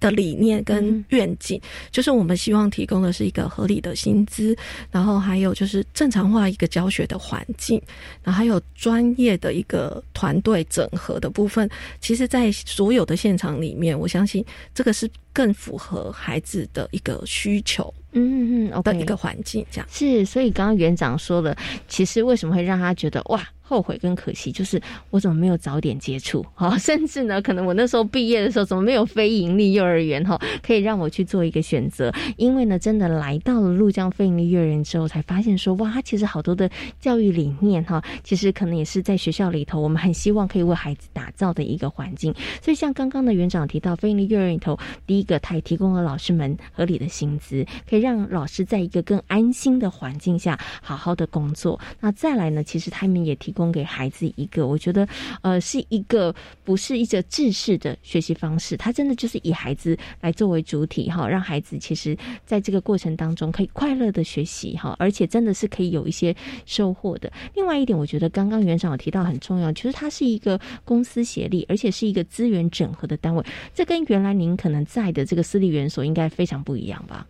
[0.00, 4.56] 的理念跟愿景，就是我们希望提供的是一个合理的薪资，
[4.90, 7.80] 然后还有就是正常化一个教学的环境，
[8.22, 11.68] 然后还有专业的一个团队整合的部分。
[12.00, 17.94] 其实，在所有的现场里面，我相信这个是更符合孩子的一个需求。
[18.10, 20.24] 嗯嗯，的一个环境这样是。
[20.24, 21.54] 所以刚刚园长说了，
[21.86, 23.46] 其实为什么会让他觉得哇？
[23.60, 32.10] 后悔跟可惜，就是我怎么没有早点接触 哈，甚至呢，可能我那时候毕业的时候，怎么没有非盈利幼儿园哈，可以让我去做一个选择？
[32.38, 42.32] 因为呢，真的来到了陆江非盈利幼儿园之后，才发现说，哇，它其实好多的教育理念哈，其实可能也是在学校里头，我们很希望可以为孩子打造的一个环境。
[42.62, 51.78] 所以，像刚刚的园长提到，非盈利幼儿园里头，第一个，他也提供了老师们合理的薪资，可以让老师在一个更安心的环境下好好的工作。
[52.00, 53.52] 那再来呢，其实他们也提。
[53.58, 55.04] 供给孩子一个，我觉得，
[55.42, 66.32] 呃，是一个不是一个制式的学习方式，它真的就是以孩子来作为主体哈，让孩子其实在这个过程当中可以快乐的学习哈，而且真的是可以有一些
[66.66, 67.32] 收获的。
[67.56, 77.26] 另外一点，我觉得刚刚园长有提到很重要，其实它是一个公司协力，而且是一个资源整合的单位，这跟原来您可能在这个私立园所应该非常不一样吧？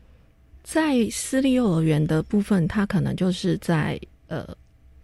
[0.62, 4.46] 在私立幼儿园的部分，它可能就是在呃。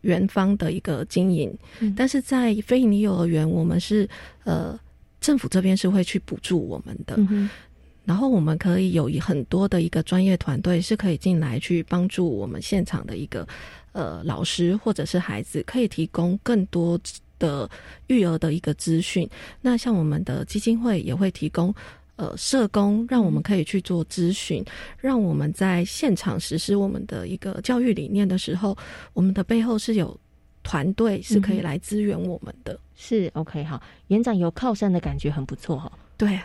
[0.04, 1.50] 园方的一个经营，
[1.96, 4.06] 但是在非营利幼儿园，我们是
[4.44, 4.78] 呃
[5.18, 7.18] 政府这边是会去补助我们的，
[8.04, 13.48] 然后我们可以有很多的一个专业团队是可以进来去帮助我们现场的一个
[13.92, 17.00] 呃老师或者是孩子，可以提供更多
[17.38, 17.66] 的
[18.08, 19.26] 育儿的一个资讯。
[19.62, 21.74] 那像我们的基金会也会提供。
[22.16, 24.64] 呃，社工让我们可以去做咨询，
[24.98, 28.76] 让我们在现场实施我们的一个教育理念的时候，
[29.12, 30.18] 我们的背后是有
[30.62, 32.78] 团队是可以来支援我们的。
[32.94, 35.90] 是 OK 好，园长有靠山的感觉很不错哈。
[36.16, 36.38] 对，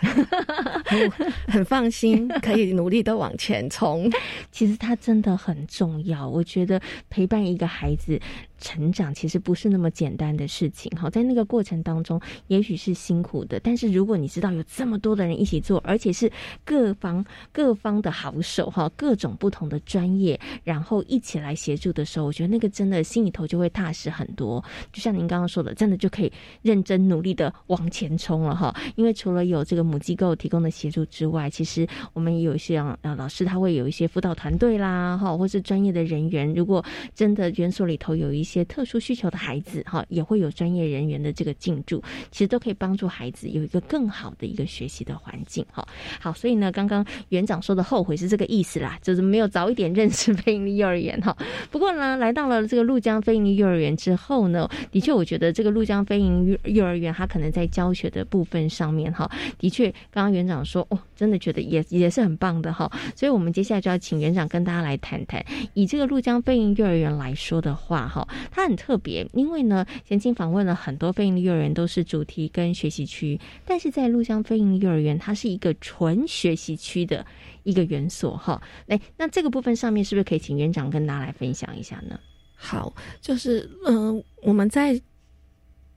[1.47, 4.12] 很放心，可以努力的往前冲。
[4.51, 8.19] 其实它真的很重要，我觉得陪伴一个孩子。
[8.59, 13.59] 成长其实不是那么简单的事情，哈，在那个过程当中，也许是辛苦的。
[13.59, 16.31] 但是如果你知道有这么多的人一起做，而且是
[16.63, 24.63] 各方各方的好手，哈，各种不同的专业，然后一起来协助的时候，我觉得那个真的心里头就会踏实很多。
[24.91, 28.75] 就像您刚刚说的，真的就可以认真努力的往前冲了，哈。
[28.95, 36.53] 因为除了有这个母机构提供的协助之外，其实我们也有像呃老师他会有一些辅导团队啦，哈，或是专业的人员。
[36.53, 45.88] 如果真的园所里头有一些特殊需求的孩子，哈，也会有专业人员的这个进驻，其实都可以帮助孩子有一个更好的一个学习的环境，哈。
[46.19, 51.35] 好，所以呢，刚刚园长说的后悔是这个意思啦，就是没有早一点认识非营幼儿园，哈。
[51.69, 62.89] 不过呢，来到了这个陆江非营幼儿园之后呢，的确，我觉得这个陆江非营幼儿园，它可能在教学的部分上面，哈，的确，刚刚园长说，哦，真的觉得也也是很棒的，哈。
[63.15, 77.25] 所以我们接下来就要请园长跟大家来谈谈，以这个陆江非营幼儿园来说的话，哈，它很特别，因为呢，前进访问了很多非营利幼儿园，都是主题跟学习区，但是在陆江非营利幼儿园，它是一个纯学习区的
[77.63, 78.62] 一个园所哈。
[78.88, 82.19] 哎，那这个部分上面是不是可以请园长跟大家来分享一下呢？
[82.56, 84.99] 好，就是嗯，我们在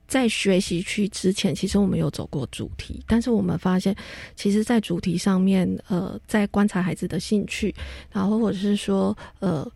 [0.07, 3.95] 在学习区之前，其实我们有走过主题，但是我们发现，
[4.35, 7.73] 其实，在主题上面，呃，在观察孩子的兴趣，
[8.11, 9.69] 然后或者是说，呃。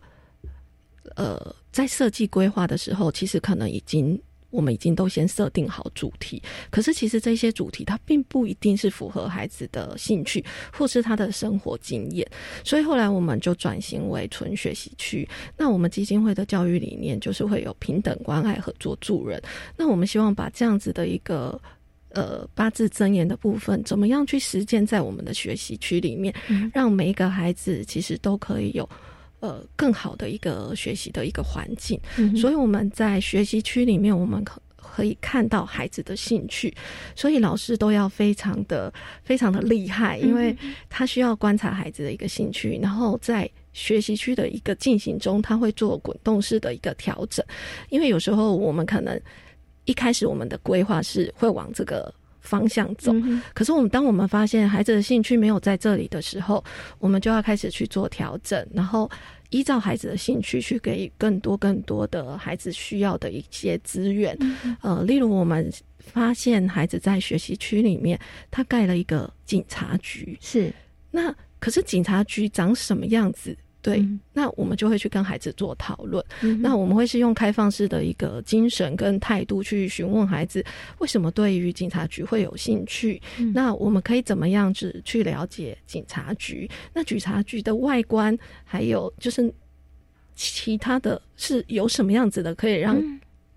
[1.16, 10.42] 呃，在设计规划的时候，其实可能已经我们已经都先设定好主题，可是其实这些主题它并不一定是符合孩子的兴趣
[10.72, 12.26] 或是他的生活经验，
[12.64, 15.28] 所以后来我们就转型为纯学习区。
[15.54, 19.38] 那我们基金会的教育理念就是会有平等、关爱、合作、助人。
[19.76, 21.60] 那我们希望把这样子的一个
[22.08, 26.34] 呃八字真言的部分，怎么样去实践在我们的学习区里面，
[26.72, 28.88] 让每一个孩子其实都可以有。
[29.40, 32.00] 呃，更好的一个学习的一个环境，
[32.36, 36.74] 所以我们在学习区里面，我们可可以看到孩子的兴趣，
[37.14, 40.56] 所以老师都要非常的非常的厉害，因为
[40.88, 47.44] 他需要观察孩子的一个兴趣，然后在学习区的一个进行中，他会做滚动式的一个调整，
[47.90, 49.20] 因为有时候我们可能
[49.84, 52.12] 一开始我们的规划是会往这个。
[52.48, 53.12] 方向走，
[53.52, 56.64] 可是我们当我们发现孩子的兴趣没有在这里的时候，
[56.98, 59.10] 我们就要开始去做调整，然后
[59.50, 64.34] 依照孩子的兴趣去给予更多更多的孩子需要的一些资源。
[64.80, 68.18] 呃，例如我们发现孩子在学习区里面，
[68.50, 70.72] 他盖了一个警察局，是
[71.10, 73.54] 那可是警察局长什么样子？
[73.88, 76.22] 对，那我们就会去跟孩子做讨论。
[76.60, 80.62] 那我们会是用开放式的一个精神跟态度去询问孩子，
[80.98, 83.20] 为什么对于警察局会有兴趣？
[83.54, 86.70] 那我们可以怎么样子去了解警察局？
[86.92, 89.50] 那警察局的外观，还有就是
[90.34, 93.02] 其他的是有什么样子的，可以让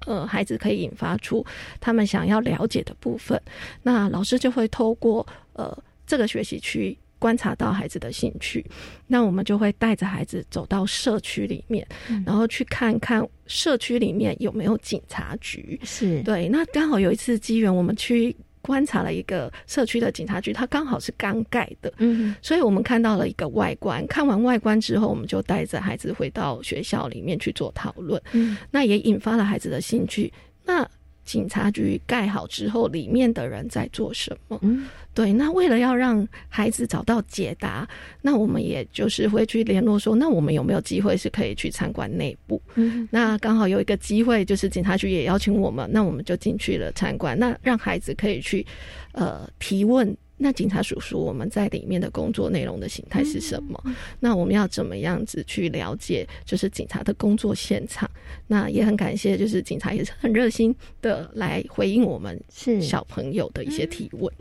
[0.06, 1.46] 呃孩子可以引发出
[1.82, 3.40] 他们想要了解的部分。
[3.84, 5.78] 那老师就会透过呃
[6.08, 6.98] 这个学习区。
[7.22, 8.66] 观察到孩子的兴趣，
[9.06, 11.88] 那我们就会带着孩子走到社区里面，
[12.26, 15.80] 然后去看看社区里面有没有警察局。
[15.84, 24.06] 是对，那刚好有一次机缘，我们去观察了一个社区的警察局，它刚好是刚盖的，嗯，所以我们看到了一个外观。
[24.08, 30.34] 看完外观之后，我们就带着孩子回到学校里面去做讨论，嗯，那也引发了孩子的兴趣。
[30.66, 30.88] 那
[31.24, 34.60] 警察局盖好之后，里面的人在做什么？
[34.62, 34.86] 嗯。
[35.14, 37.86] 对，那为了要让孩子找到解答，
[38.22, 42.62] 那我们也就是会去联络说，那我们有没有机会是可以去参观内部？
[42.76, 48.66] 嗯，那刚好有一个机会，就是警察局也邀请我们，那我们就进去了参观，那让孩子可以去
[49.12, 50.16] 呃提问。
[50.44, 53.80] 那警察叔叔，我们在里面的工作内容的形态是什么？
[54.20, 56.28] 那我们要怎么样子去了解？
[56.44, 58.10] 就是警察的工作现场。
[58.48, 64.34] 那也很感谢，就是警察也是很热心的来回应我们是小朋友的一些提问。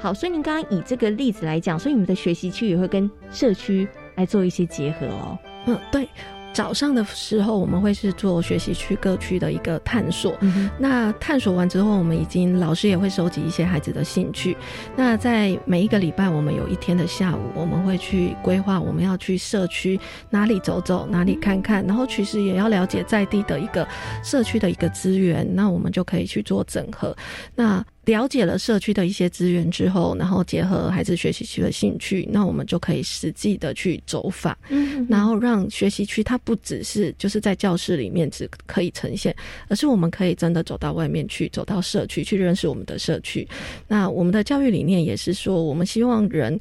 [0.00, 5.38] 好，所以您刚刚以这个例子来讲，所以你们的学习区也会跟社区来做一些结合哦。
[5.66, 6.08] 嗯，对。
[6.52, 10.36] 早上的时候，我们会是做学习区各区的一个探索。
[10.78, 14.56] 那探索完之后，我们已经老师也会收集一些孩子的兴趣。
[14.96, 19.98] 那在每一个礼拜，我们有一天的下午，我们会去规划我们要去社区
[20.30, 23.86] 哪里走走，哪里看看，然后其实也要了解在地的一个
[24.24, 27.16] 社区的一个资源，那我们就可以去做整合。
[27.54, 39.36] 那了解了社区的一些资源之后，然后结合孩子学习区的兴趣，那我们就可以实际的去走访，嗯，然后让学习区它不只是就是在教室里面只可以呈现，
[39.68, 43.46] 而是我们可以真的走到外面去，走到社区去认识我们的社区。
[43.86, 46.58] 那我们的教育理念也是说，我们希望人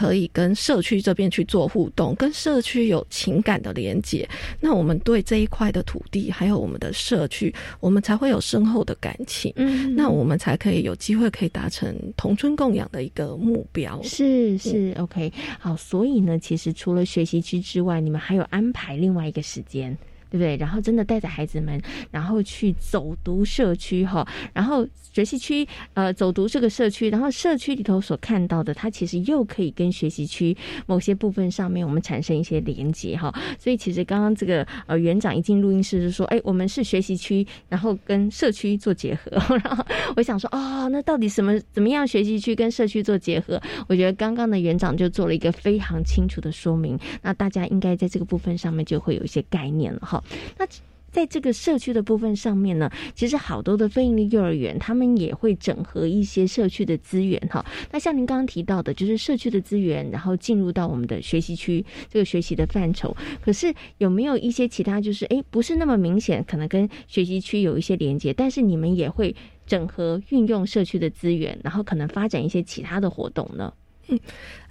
[0.00, 4.26] 可以跟社区这边去做互动，跟社区有情感的连接。
[4.60, 10.96] 那我们对这一块的土地还有我们的社区，我们才会有深厚的感情，嗯，那我们才可以有。
[11.00, 19.96] 机会可以达成同村共养的一个目标，是是 OK 好，所以呢，其实除了学习区之外，你们还有安排另外一个时间。
[20.30, 20.56] 对不对？
[20.56, 30.56] 然后真的带着孩子们，然后去走读社区哈，然后学习区呃走读这个社区，然后社区里头所看到的，它其实又可以跟学习区
[30.86, 33.34] 某些部分上面我们产生一些连接哈。
[33.58, 39.30] 所以其实刚刚这个呃园长一进录音室就说，哎，我们是学习区，然后跟社区做结合。
[39.64, 39.84] 然后
[40.16, 43.60] 我想说，哦，那到底什么怎么样学习区跟社区做结合？
[43.88, 50.19] 我觉得刚刚的园长就做了一个非常清楚的说明，那大家应该在这个部分上面就会有一些概念了哈。
[50.58, 50.66] 那
[51.12, 57.66] 在这个社区的部分上面呢，其实好多的非营利幼儿园，他们也会整合一些社区的资源哈。
[57.90, 63.16] 那像您刚刚提到的，就是社区的资源，然后进入到我们的学习区这个学习的范畴。
[63.42, 69.34] 可是有没有一些其他，就是哎，不是那么明显，可能跟学习区有一些连接，但是你们也会
[69.66, 73.72] 整合运用社区的资源，然后可能发展一些其他的活动呢？
[74.10, 74.20] 嗯，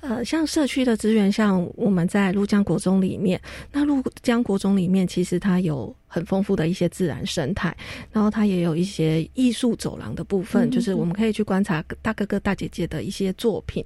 [0.02, 7.76] 呃，像社区的资源，像我们在鹭江国中里面，那鹭江国中里面其实它有很丰富的一些自然生态，
[8.12, 13.84] 然后它也有一些艺术走廊的部分，就是我们可以去观察大哥哥大姐姐的一些作品。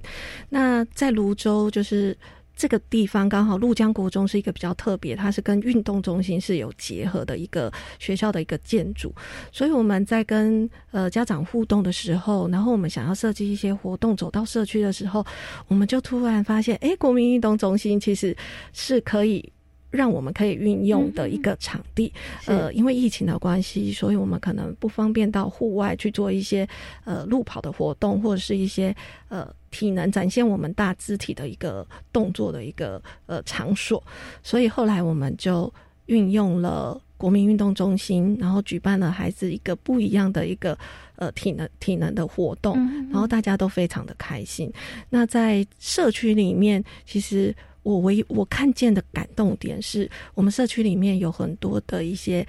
[0.48, 2.16] 那在泸州就是。
[2.56, 9.14] 这个地方刚好陆江国中是一个比较特别，它是跟运动中心是有结合的一个学校的一个建筑，
[9.50, 15.24] 所以我们在跟呃家长互动的时候，然后我们想要设计一些活动，走到社区的时候，
[15.68, 18.36] 我们就突然发现，哎，国民运动中心其实
[18.72, 19.53] 是可以。
[19.94, 22.12] 让我们可以运用的一个场地，
[22.46, 26.68] 呃，因为疫情的关系，所以我们可能不方便到户外去做一些
[27.04, 28.92] 呃路跑的活动，或者是一些
[29.28, 34.02] 呃体能展现我们大肢体的一个动作的一个呃场所，
[34.42, 35.72] 所以后来我们就
[36.06, 40.76] 运用了国民运动中心，然后举办了孩子一个不一样的一个
[41.14, 42.76] 呃体能体能的活动，
[43.12, 44.68] 然后大家都非常的开心。
[45.08, 47.54] 那在社区里面，其实。
[47.84, 52.44] 我唯我看见的感动点是我们社区里面有很多的一些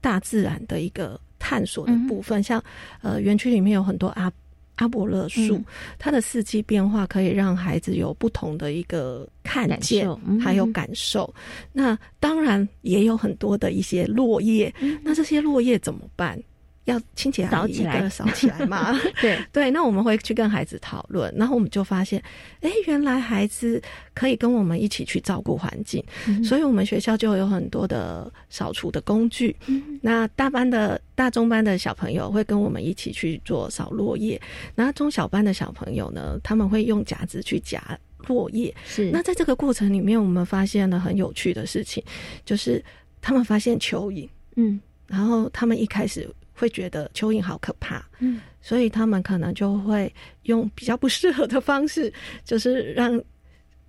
[0.00, 2.62] 大自然的一个探索的部分，像
[3.02, 4.32] 呃园区里面有很多阿
[4.76, 5.60] 阿伯勒树，
[5.98, 10.08] 它的四季变化可以让孩子有不同的一个看见，
[10.38, 11.34] 还有感受。
[11.72, 14.72] 那当然也有很多的一些落叶，
[15.02, 16.38] 那这些落叶怎么办？
[16.86, 18.98] 要清洁扫起来，扫起来嘛？
[19.20, 22.22] 对 对，那我们会去跟孩子讨论，然后我们就发现，
[22.60, 23.82] 哎，原来孩子
[24.14, 26.02] 可以跟我们一起去照顾环境，
[26.44, 29.54] 所以我们学校就有很多的扫除的工具。
[30.00, 34.40] 那大班的大中班的小朋友会跟我们一起去做扫落叶，
[34.74, 37.82] 那中小班的小朋友呢，他们会用夹子去夹
[38.28, 38.72] 落叶。
[38.84, 42.00] 是，那在这个过程里面，我们发现了很有趣的事情，
[42.44, 42.80] 就是
[43.20, 46.32] 他们发现蚯蚓，嗯，然后他们一开始。
[46.56, 50.12] 会觉得蚯蚓好可怕，嗯，所以他们可能就会
[50.44, 52.12] 用比较不适合的方式，
[52.44, 53.12] 就是让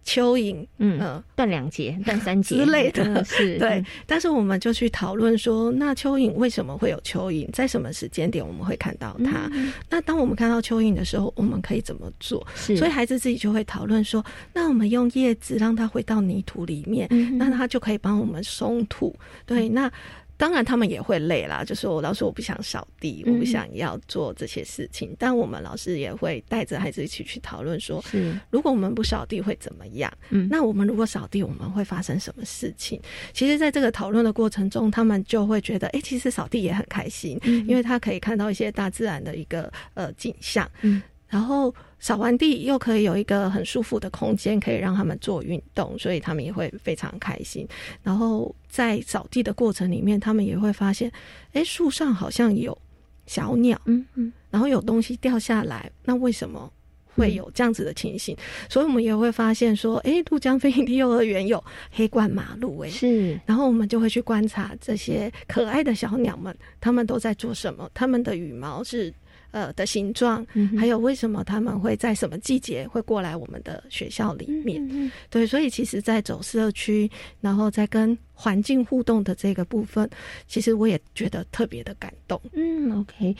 [0.05, 3.83] 蚯蚓，嗯，断两节、断三节之类的，是 对。
[4.05, 7.49] 但是我们就去讨论说，那蚯蚓为什么会有蚯蚓？
[7.51, 9.49] 在什么时间点我们会看到它？
[9.89, 12.45] 那当我们看到蚯蚓的时候，我们可以怎么做？
[12.55, 17.07] 所以孩子自己就会讨论说，那我们用叶子让它回到泥土里面，
[17.37, 19.13] 那它就可以帮我们松土。
[19.45, 19.91] 对，那。
[20.37, 21.63] 当然，他们也会累啦。
[21.63, 25.15] 就是我老师，我不想扫地，我不想要做这些事情。
[25.17, 28.03] 但我们老师也会带着孩子一起去讨论，说，
[28.51, 30.11] 如果我们不扫地会怎么样？
[30.29, 33.01] 嗯，那我们如果扫地，我们会发生什么事情？
[33.33, 40.69] 其实，在这个讨论的过程中，他们就会觉得，哎，其实扫地也很开心，因为他可以看到一些大自然的一个呃景象。
[40.81, 41.01] 嗯。
[41.29, 47.67] 然后扫完地又可以有一个很舒服的空间，可以让他们做运动，所以他们也会非常开心。
[48.01, 51.11] 然后在扫地的过程里面，他们也会发现，
[51.51, 52.77] 哎，树上好像有
[53.25, 56.71] 小鸟，嗯嗯，然后有东西掉下来，那为什么
[57.15, 58.37] 会有这样子的情形？
[58.69, 61.61] 所以我们也会发现说，哎，渡江飞行地幼儿园有
[61.91, 63.37] 黑冠马路，哎，是。
[63.45, 67.89] 然后我们就会去观察这些可爱的小鸟们，他们都在做什么？
[67.93, 69.13] 他们的羽毛是。
[69.51, 70.45] 呃的形状，
[70.77, 75.11] 还有为什么他们会在什么季节会过来我们的学校里面？
[75.29, 77.09] 对，所以其实，在走社区，
[77.41, 78.17] 然后再跟。
[78.39, 80.07] 环境互动的这个部分，
[80.47, 82.39] 其实我也觉得特别的感动。
[82.53, 83.35] 嗯，OK，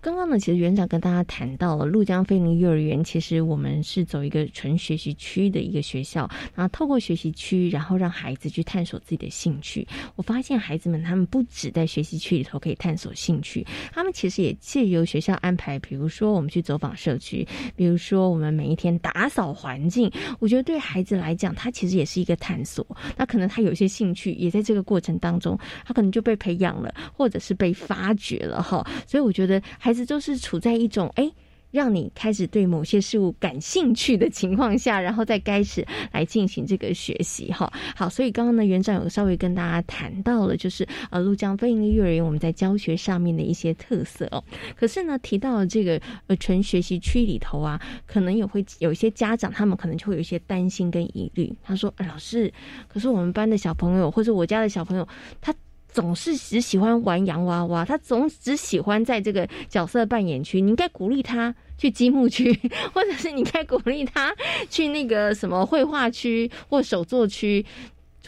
[0.00, 9.86] 刚刚呢，其实园长跟大家谈到了陆江飞林幼儿园，其实我们是走一个纯学习区的一个学校，然后透过学习区，然后让孩子去探索自己的兴趣。
[10.16, 17.46] 我发现孩子们他们不止在学习区里头可以探索兴趣，他们其实也借由学校安排，比如说我们去走访社区，
[17.76, 22.84] 比如说我们每一天打扫环境，我觉得对孩子来讲，他其实也是一个探索。
[23.16, 24.39] 那可能他有些兴趣。
[24.40, 28.86] 也在这个过程当中，他可能就被培养了，或者是被发掘了哈。
[29.06, 31.30] 所以我觉得孩子都是处在一种哎。
[31.70, 37.72] 让你开始对某些事物感兴趣的情况下，然后再开始来进行这个学习哈。
[37.94, 44.42] 好，所以刚刚呢，园长有稍微跟大家谈到了，就是呃，陆江飞鹰幼儿园我们在教学上面的一些特色哦。
[44.74, 51.52] 可是呢，提到了这个呃纯学习区里头啊，可能也会有一些家长，他们可能就会有一些担心跟疑虑。
[51.62, 52.52] 他说：“老师，
[52.88, 55.06] 可是我们班的小朋友或者我家的小朋友，
[55.40, 55.54] 他。”
[55.92, 60.60] 总是只喜欢玩洋娃娃，他总只喜欢在这个角色扮演区。
[60.60, 62.52] 你应该鼓励他去积木区，
[62.94, 64.34] 或者是你应该鼓励他
[64.68, 67.64] 去那个什么绘画区或手作区。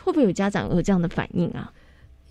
[0.00, 1.72] 会不会有家长有这样的反应啊？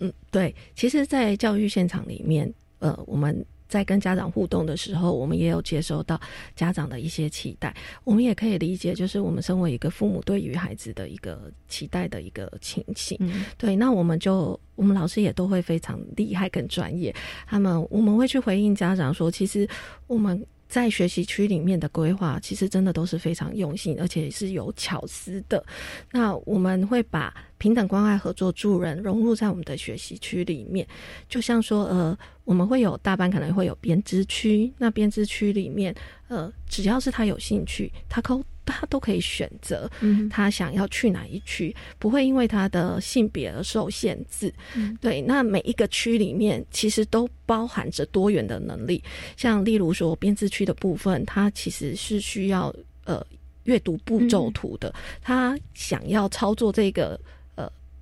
[0.00, 3.44] 嗯，对，其实，在教育现场里面，呃，我们。
[3.72, 6.20] 在跟家长互动的时候，我们也有接收到
[6.54, 7.74] 家长的一些期待。
[8.04, 13.18] 我们也可以理解，就是我们身为一个父母对于孩子的一个期待的一个情形。
[13.56, 17.14] 对，那我们就我们老师也都会非常厉害跟专业。
[17.46, 19.66] 他们我们会去回应家长说，其实
[20.06, 25.64] 我们在学习区里面的规划，其实真的都是非常用心，而且是有巧思的。
[26.10, 27.34] 那我们会把。
[27.62, 30.84] 平等关爱合作助人融入在我们的学习区里面。
[31.28, 35.94] 就像说，呃，我们会有大班可能会有编织区，那编织区里面，
[36.26, 39.88] 呃，只要是他有兴趣，他可他都可以选择，
[40.28, 44.52] 他想要去哪一区，不会因为他的性别而受限制。
[45.00, 49.00] 对，那每一个区里面其实都包含着多元的能力，
[49.36, 53.24] 像例如说编织区的部分，它其实是需要呃
[53.64, 57.18] 阅读步骤图的，他想要操作这个呃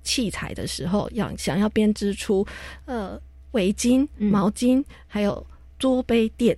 [0.03, 2.45] 器材的时候，要想要编织出
[2.85, 3.19] 呃
[3.51, 5.45] 围巾、毛巾，还有
[5.77, 6.57] 桌杯垫。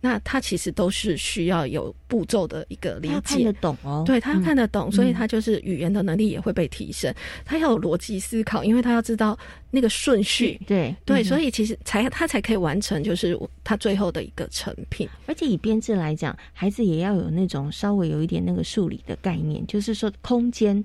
[0.00, 4.04] 那他其实都是需要有步骤的一个理解，看得懂哦。
[4.04, 7.10] 对他看得懂，所以他就是语言的能力也会被提升。
[7.42, 9.38] 他要有逻辑思考，因为他要知道
[9.70, 10.60] 那个顺序。
[10.66, 13.34] 对对，所以其实才他才可以完成，就是
[13.64, 15.08] 他最后的一个成品。
[15.24, 20.84] 而且以编制来讲，孩子也要有那种稍微有一点那个数理的概念，就是说空间，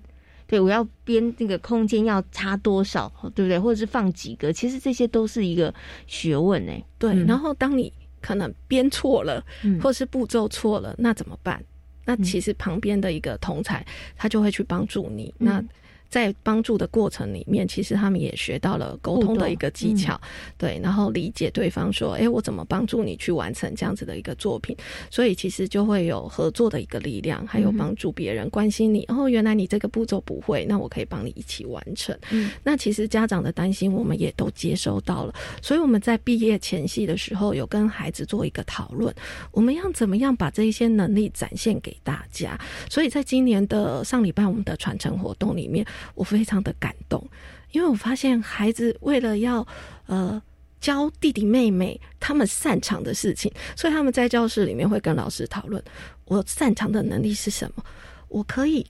[0.49, 3.57] 对我要编那个空间要差多少，对不对？
[3.57, 5.73] 或者是放几个，其实这些都是一个
[6.07, 6.83] 学问哎。
[6.97, 7.93] 对，然后当你。
[8.21, 9.41] 可能编错了，
[9.81, 11.63] 或是步骤错了，那怎么办？
[12.03, 13.81] 那其实旁边的一个同才，
[14.17, 15.33] 他就会去帮助你。
[15.37, 15.63] 那
[16.09, 20.19] 在帮助的过程里面，其实他们也学到了沟通的一个技巧，
[20.57, 24.75] 对，然后理解对方说：“哎，我怎么帮助你去完成这样子的一个作品？”
[25.11, 29.05] 所以其实就会有合作的一个力量，还有帮助别人关心你。
[29.05, 32.17] 哦，原来你这个步骤不会，那我可以帮你一起完成。
[32.31, 39.13] 嗯，那其实家长的担心我们也都接收到了，所以我们在毕业前夕的时候有跟孩子做一个讨论，
[39.51, 42.59] 我们要怎么样把这一些能力展现给大家。
[42.89, 45.85] 所以在今年的上礼拜我们的传承活动里面。
[46.15, 47.25] 我非常的感动，
[47.71, 49.65] 因为我发现孩子为了要
[50.05, 50.41] 呃
[50.79, 55.83] 教弟弟妹妹他们擅长的事情，所以他们在教室里面会跟老师讨论
[56.25, 57.83] 我擅长的能力是什么，
[58.27, 58.85] 我可以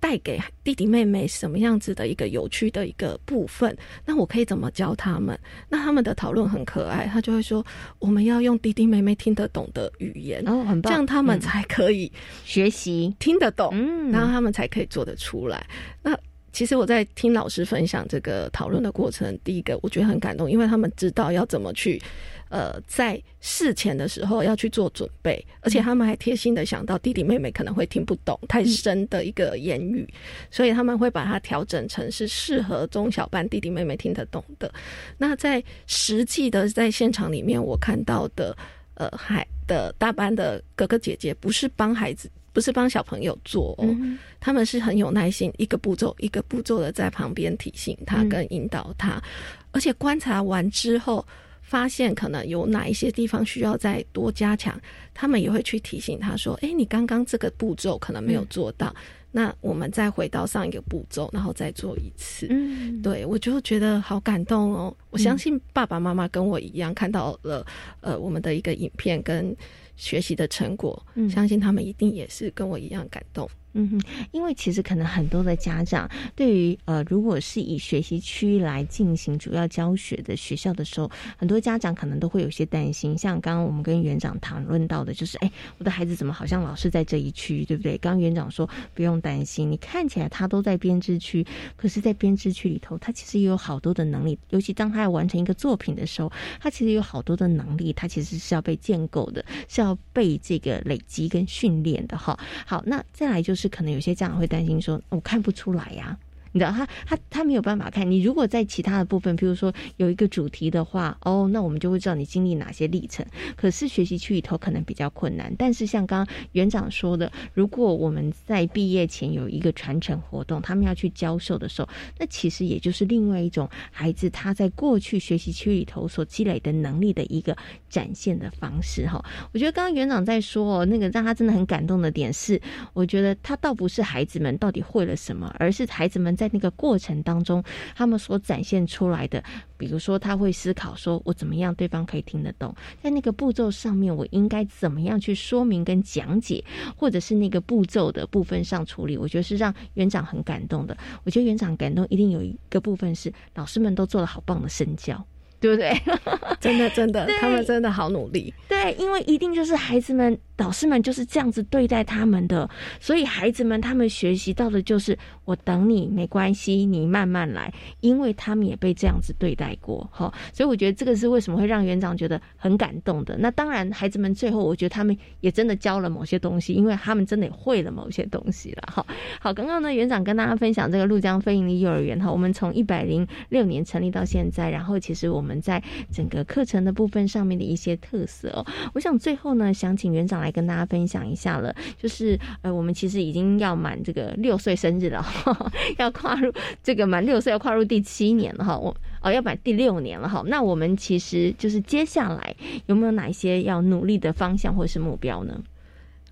[0.00, 5.36] 带给弟弟妹妹什么样子的一个有趣的一个部分，那我可以怎么教他们？
[5.68, 7.64] 那他们的讨论很可爱，他就会说
[7.98, 12.10] 我们要用弟弟妹妹听得懂的语言，然后很棒，这样他们才可以
[12.44, 13.12] 学习。
[13.18, 15.66] 听得懂，嗯，然后他们才可以做得出来。
[16.00, 16.16] 那
[16.58, 22.02] 其实我在听老师分享这个讨论的过程，第一个我觉得很感动，因为他们知道要怎么去，
[22.48, 30.04] 呃，在事前的时候要去做准备，而且他们还贴心的想到弟弟妹妹可能会听不懂太深的一个言语，
[30.50, 34.68] 所以他们会把它调整成是适合中小班弟弟妹妹听得懂的。
[35.16, 38.56] 那在实际的在现场里面，我看到的，
[38.94, 42.28] 呃，还的大班的哥哥姐姐不是帮孩子。
[42.52, 43.96] 不是帮小朋友做，哦，
[44.40, 49.22] 他们是很有耐心，一个步骤一个步骤的在旁边提醒他跟引导他，
[49.70, 51.24] 而且观察完之后，
[51.62, 54.80] 发现可能有哪一些地方需要再多加强，
[55.14, 58.94] 他们也会去提醒他说：“哎，你刚刚这个步骤可能没有做到，
[59.30, 64.96] 那我们再回到上一个步骤，然后再做一次。”嗯，对我就觉得好感动哦！
[65.10, 67.64] 我相信爸爸妈妈跟我一样看到了，
[68.00, 69.54] 呃，我们的一个影片跟。
[69.98, 73.46] 学习的成果，相信他们一定也是跟我一样感动。
[73.74, 74.00] 嗯哼，
[74.32, 83.16] 因为其实可能很多的家长对于呃，如果是以学习区来进行主要教学的学校的时候，很多家长可能都会有些担心。
[83.16, 87.96] 像刚刚我们跟园长谈论到的，就是哎，我的孩子怎么好像老是在这一区，对不对？
[87.98, 91.46] 刚刚园长说不用担心，你看起来他都在编织区，
[91.76, 94.36] 可是，在编织区里头，他其实也有好多的能力。
[94.48, 102.16] 尤其当他要完成一个作品的时候，他其实有好多的能力，他其实是要被建构的，是要被这个累积跟训练的。
[102.16, 103.57] 哈，好，那再来就是。
[103.58, 106.16] 是可能有些家长会担心说：“我看不出来呀。”
[106.52, 108.22] 你知道他他他没有办法看你。
[108.22, 113.24] 如果在其他的部分，比如说有一个主题的话，哦，那我们就会知道你经历哪些历程。
[113.56, 115.54] 可是学习区里头可能比较困难。
[115.58, 121.88] 但是像刚刚园长说的，如果我们在毕业前有一个传承活动，他们要去教授的时候，
[122.18, 127.54] 那其实也就是另外一种孩子他在过去学习区里头所积累的能力的一个
[127.90, 129.06] 展现的方式。
[129.06, 129.22] 哈，
[129.52, 132.60] 我觉得刚刚园长在说那个让他真的很感动的点是，
[132.94, 136.37] 我觉得他倒不是孩子们到底会了什么，而是孩子们。
[136.38, 137.60] 在那个过程当中，
[137.96, 139.42] 他们所展现出来的，
[139.76, 142.72] 比如说他会思考，说我怎么样对方可以听得懂，
[143.02, 146.64] 在那个步骤上面，我应该怎么样去说明跟讲解，
[146.96, 150.96] 或者是那个步骤的部分上处理，我觉得是让园长很感动的。
[151.24, 155.22] 我觉得园长感动一定有一个部分是老师们都做了好棒的身教，
[155.58, 155.92] 对不对？
[156.60, 158.54] 真的真的，他们真的好努力。
[158.68, 160.38] 对，因为一定就是孩子们。
[160.58, 162.68] 老师们就是这样子对待他们的，
[163.00, 170.34] 所以孩子们他们学习到的就是我等你没关系，你慢慢来，因为他们也被这样子对待过哈。
[170.52, 173.38] 所以我觉得这个是为什么会让园长觉得很感动的。
[173.38, 179.06] 那当然，孩子们最后我觉得他们也真的教了某些东西，因为他们真的会了某些东西了哈。
[179.40, 185.80] 好，刚刚呢园长跟大家分享这个陆江飞营的幼儿园哈，我们从一百零六年成立到现在，然后其实我们在
[186.10, 190.47] 整个课程的部分上面的一些特色哦，我想最后呢想请园长来。
[190.48, 195.24] 来跟大家分享一下了，就是呃，我们其实已经要满这个六岁生日了，
[195.98, 200.42] 要跨入这个满六岁要跨入第七年了哈，我哦要满第六年了哈。
[200.46, 205.62] 那我们其实就是接下来有没有哪一些要努力的方向或是目标呢？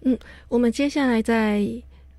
[0.03, 1.69] 嗯，我们接下来在。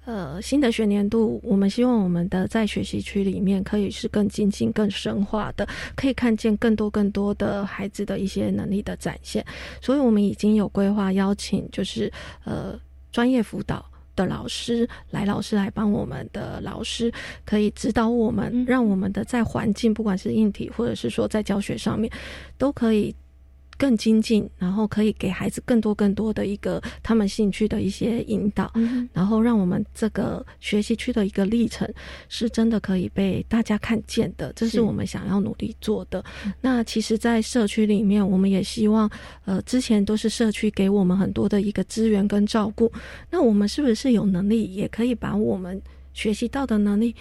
[0.07, 9.45] 呃，新的学年度，我们希望我们的在学习区里面可以是更精进、更深化的，可以看见更多更多的孩子的一些能力的展现。
[9.81, 12.09] 所以，我们已经有规划邀请，就是
[12.45, 12.79] 呃
[13.11, 13.85] 专业辅导
[14.15, 17.11] 的老师来，老师来帮我们的老师
[17.43, 22.09] 可以指导我们，让我们的在环境，不管是硬体或者是说在教学上面，
[22.57, 23.13] 都可以。
[23.77, 28.71] 更精进，然后可以给孩子更多更多的一个他们兴趣的一些引导，
[29.13, 31.87] 然后让我们这个学习区的一个历程
[32.27, 36.23] 是真的可以被大家看见的，这是我们想要努力做的。
[36.61, 39.09] 那其实，在社区里面，我们也希望，
[39.45, 42.91] 呃，之前都是社区给我们很多的一个资源跟照顾，
[43.29, 45.81] 那我们是不是有能力也可以把我们
[46.13, 47.15] 学习到的能力？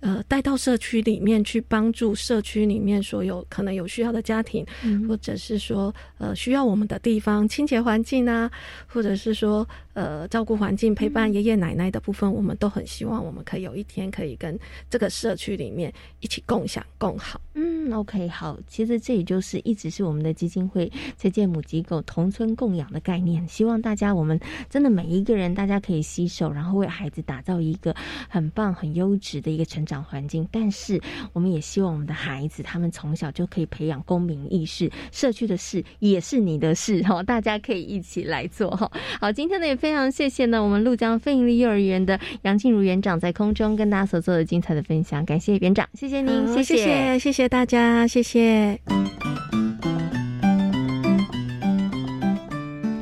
[0.00, 4.64] 呃，带到社区里面去帮助社区里面所有可能有需要的家庭，
[5.08, 8.50] 或者是说呃需要我们的地方清洁环境啊，
[8.86, 9.66] 或者是说。
[9.94, 14.56] 呃，照顾环境、陪伴爷爷奶奶的部分，我们都很希望我们可以有一天可以跟
[14.88, 17.40] 这个社区里面一起共享共好。
[17.60, 23.46] 嗯，OK，好，其实这也就是一直是我们的基金会在建母机构同村共养的概念。
[23.48, 24.38] 希望大家，我们
[24.70, 27.92] 真的每一个人，大家可以携手，然后为孩子打造一个
[28.28, 30.48] 很棒、很优质的一个成长环境。
[30.52, 31.00] 但是，
[31.32, 38.88] 我们也希望我们的孩子，他们从小就可以培养公民意识，社区的事也是你的事哈，大家可以一起来做哈。
[39.20, 39.88] 好，今天呢也非。
[39.88, 48.78] 常谢谢呢，我们陆江非营利幼儿园的杨静茹园长在空中跟大家所做的精彩的分享，感谢园长，谢谢您，谢谢，谢谢大家，谢谢。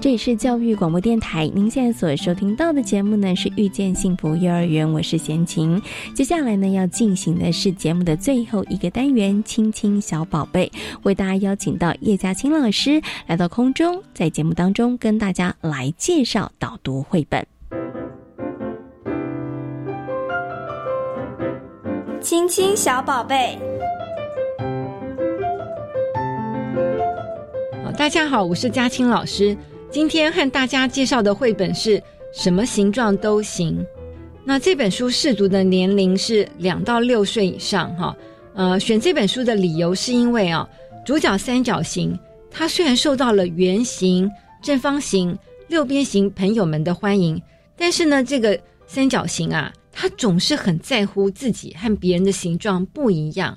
[0.00, 5.82] 这里是教育广播电台，您现在所收听到的节目呢是遇见幸福幼儿园，我是贤琴。
[6.14, 10.70] 接下来呢要进行的是节目的最后一个单元——亲亲小宝贝，
[11.02, 17.44] 为大家邀请到叶嘉青老师来到空中，在节目当中跟大家来介绍导读绘本。
[22.20, 23.58] 亲亲小宝贝，
[27.96, 29.56] 大家好，我是嘉青老师。
[29.90, 33.82] 今天和大家介绍的绘本是什么形状都行。
[34.44, 38.14] 那这本书试读的年龄是两到六岁以上，哈。
[38.54, 40.68] 呃，选这本书的理由是因为啊，
[41.06, 42.16] 主角三角形，
[42.50, 44.30] 它虽然受到了圆形、
[44.62, 45.36] 正方形、
[45.66, 47.40] 六边形朋友们的欢迎，
[47.78, 53.56] 但是呢，这个三角形啊，它总是很在乎自己和别人的形状不一样。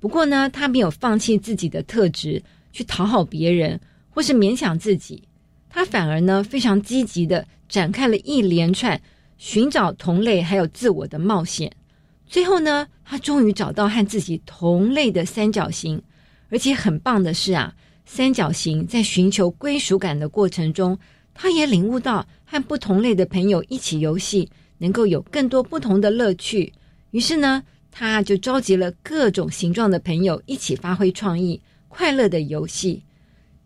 [0.00, 2.42] 不过呢，他没有放弃自己的特质
[2.76, 5.22] 去讨好别人，或是勉强自己。
[5.70, 9.00] 他反而呢非常积极的展开了一连串
[9.38, 11.72] 寻找同类还有自我的冒险，
[12.26, 16.02] 最后呢，他终于找到和自己同类的三角形，
[16.50, 17.74] 而且很棒的是啊，
[18.04, 20.98] 三角形在寻求归属感的过程中，
[21.32, 24.46] 他也领悟到和不同类的朋友一起游戏
[24.76, 26.70] 能够有更多不同的乐趣，
[27.12, 31.58] 于是呢，他就召集了各种形状的朋友一起发挥创意，
[31.88, 33.02] 快乐的游戏。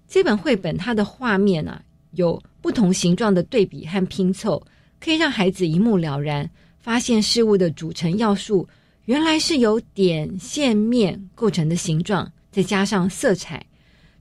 [0.08, 1.82] 这本绘本它的画面啊。
[2.14, 4.60] 有不同形状的对比和拼凑，
[4.98, 8.68] 可以让孩子一目了然，发现事物的组成要素
[9.04, 13.64] 原来是由点、线、面构成的形状，再加上色彩，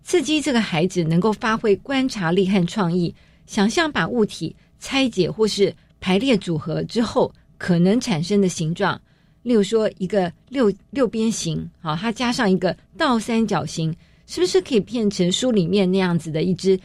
[0.03, 3.11] 刺激这个孩子能够发挥观察力和创意，
[3.47, 9.01] 想象把物体拆解或是排列组合之后可能产生的形状。
[9.49, 13.91] 例如说，一个六六边形，好，它加上一个倒三角形，
[14.27, 16.79] 是不是可以变成书里面那样子的一只？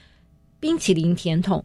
[0.59, 1.63] 冰淇淋甜筒，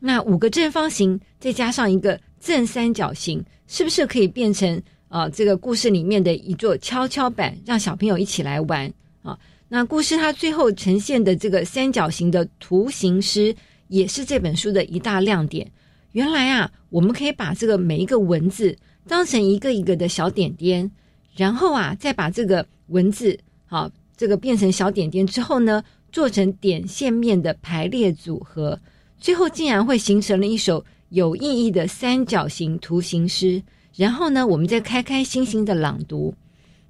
[0.00, 8.92] 那五个正方形再加上一个正三角形，是不是可以变成啊这个故事里面的一座跷跷板，让小朋友一起来玩
[9.22, 9.38] 啊？
[9.68, 13.54] 那故事它最后呈现的这个三角形的图形诗，
[13.86, 15.70] 也是这本书的一大亮点。
[16.10, 18.76] 原来啊，我们可以把这个每一个文字
[19.10, 20.88] 当成一个一个的小点点，
[21.34, 23.36] 然后啊，再把这个文字
[23.66, 25.82] 好这个变成小点点之后呢？
[26.12, 28.78] 做成点线面的排列组合，
[29.18, 33.60] 最后竟然会形成了一首有意义的三角形图形诗。
[33.96, 36.32] 然后呢，我们再开开心心的朗读。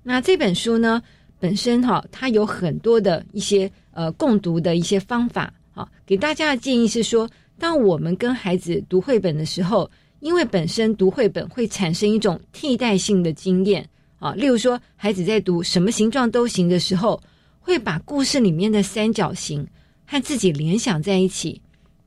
[0.02, 1.02] 那这本书呢，
[1.38, 5.52] 本身哈，它有很多的一些呃共读的一些方法。
[5.72, 9.90] 好，给大家的建议是说，当我们跟孩子读绘本的时候，
[10.20, 13.86] 因为本身读绘本会产生一种替代性的经验
[14.18, 17.20] 啊，例如说，孩子在读什么形状都行的时候，
[17.58, 19.66] 会把故事里面的三角形
[20.06, 21.60] 和自己联想在一起。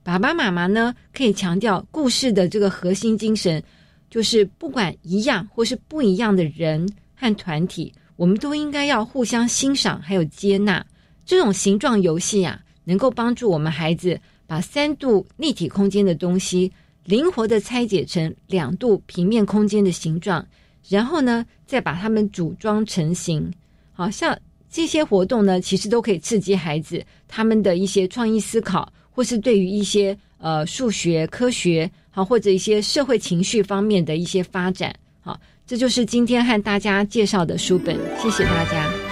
[0.03, 3.61] 爸爸妈妈呢，可以强调故事的这个核心精神。
[4.09, 10.85] 就是不管一样或是不一样的人和团体，我们都应该要互相欣赏，还有接纳。
[11.25, 16.71] 这种形状游戏啊，能够帮助我们孩子把三度立体空间的东西
[17.05, 20.45] 灵活的拆解成两度平面空间的形状，
[20.87, 23.51] 然后呢，再把它们组装成型。
[23.91, 24.37] 好像
[24.69, 31.89] 这些活动呢，其实都可以刺激孩子他们的一些创意思考，或是对于一些呃数学、科学。
[32.15, 35.35] 好，或者一些社会情绪方面的一些发展，好，
[35.65, 37.97] 这就是今天和大家介绍的书本。
[38.21, 39.02] 谢谢大家。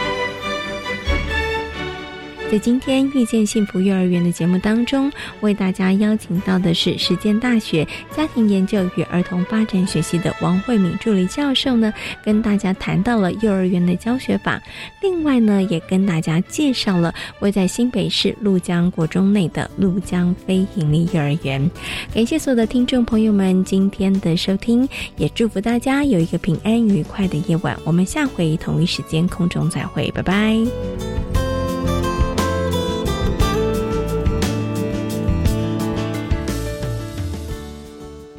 [2.52, 11.94] 在今天遇见幸福幼儿园的节目当中，为大家邀请到的是实践大学家庭研究与儿童发展学系的王慧敏助理教授呢，
[12.26, 14.62] 跟大家谈到了幼儿园的教学法。
[15.02, 21.72] 另外呢，也跟大家介绍了位在新北市鹭江国中内的鹭江非营利幼儿园。
[22.14, 24.86] 感谢所有的听众朋友们今天的收听，
[25.16, 27.78] 也祝福大家有一个平安愉快的夜晚。
[27.86, 31.51] 我们下回同一时间空中再会，拜拜。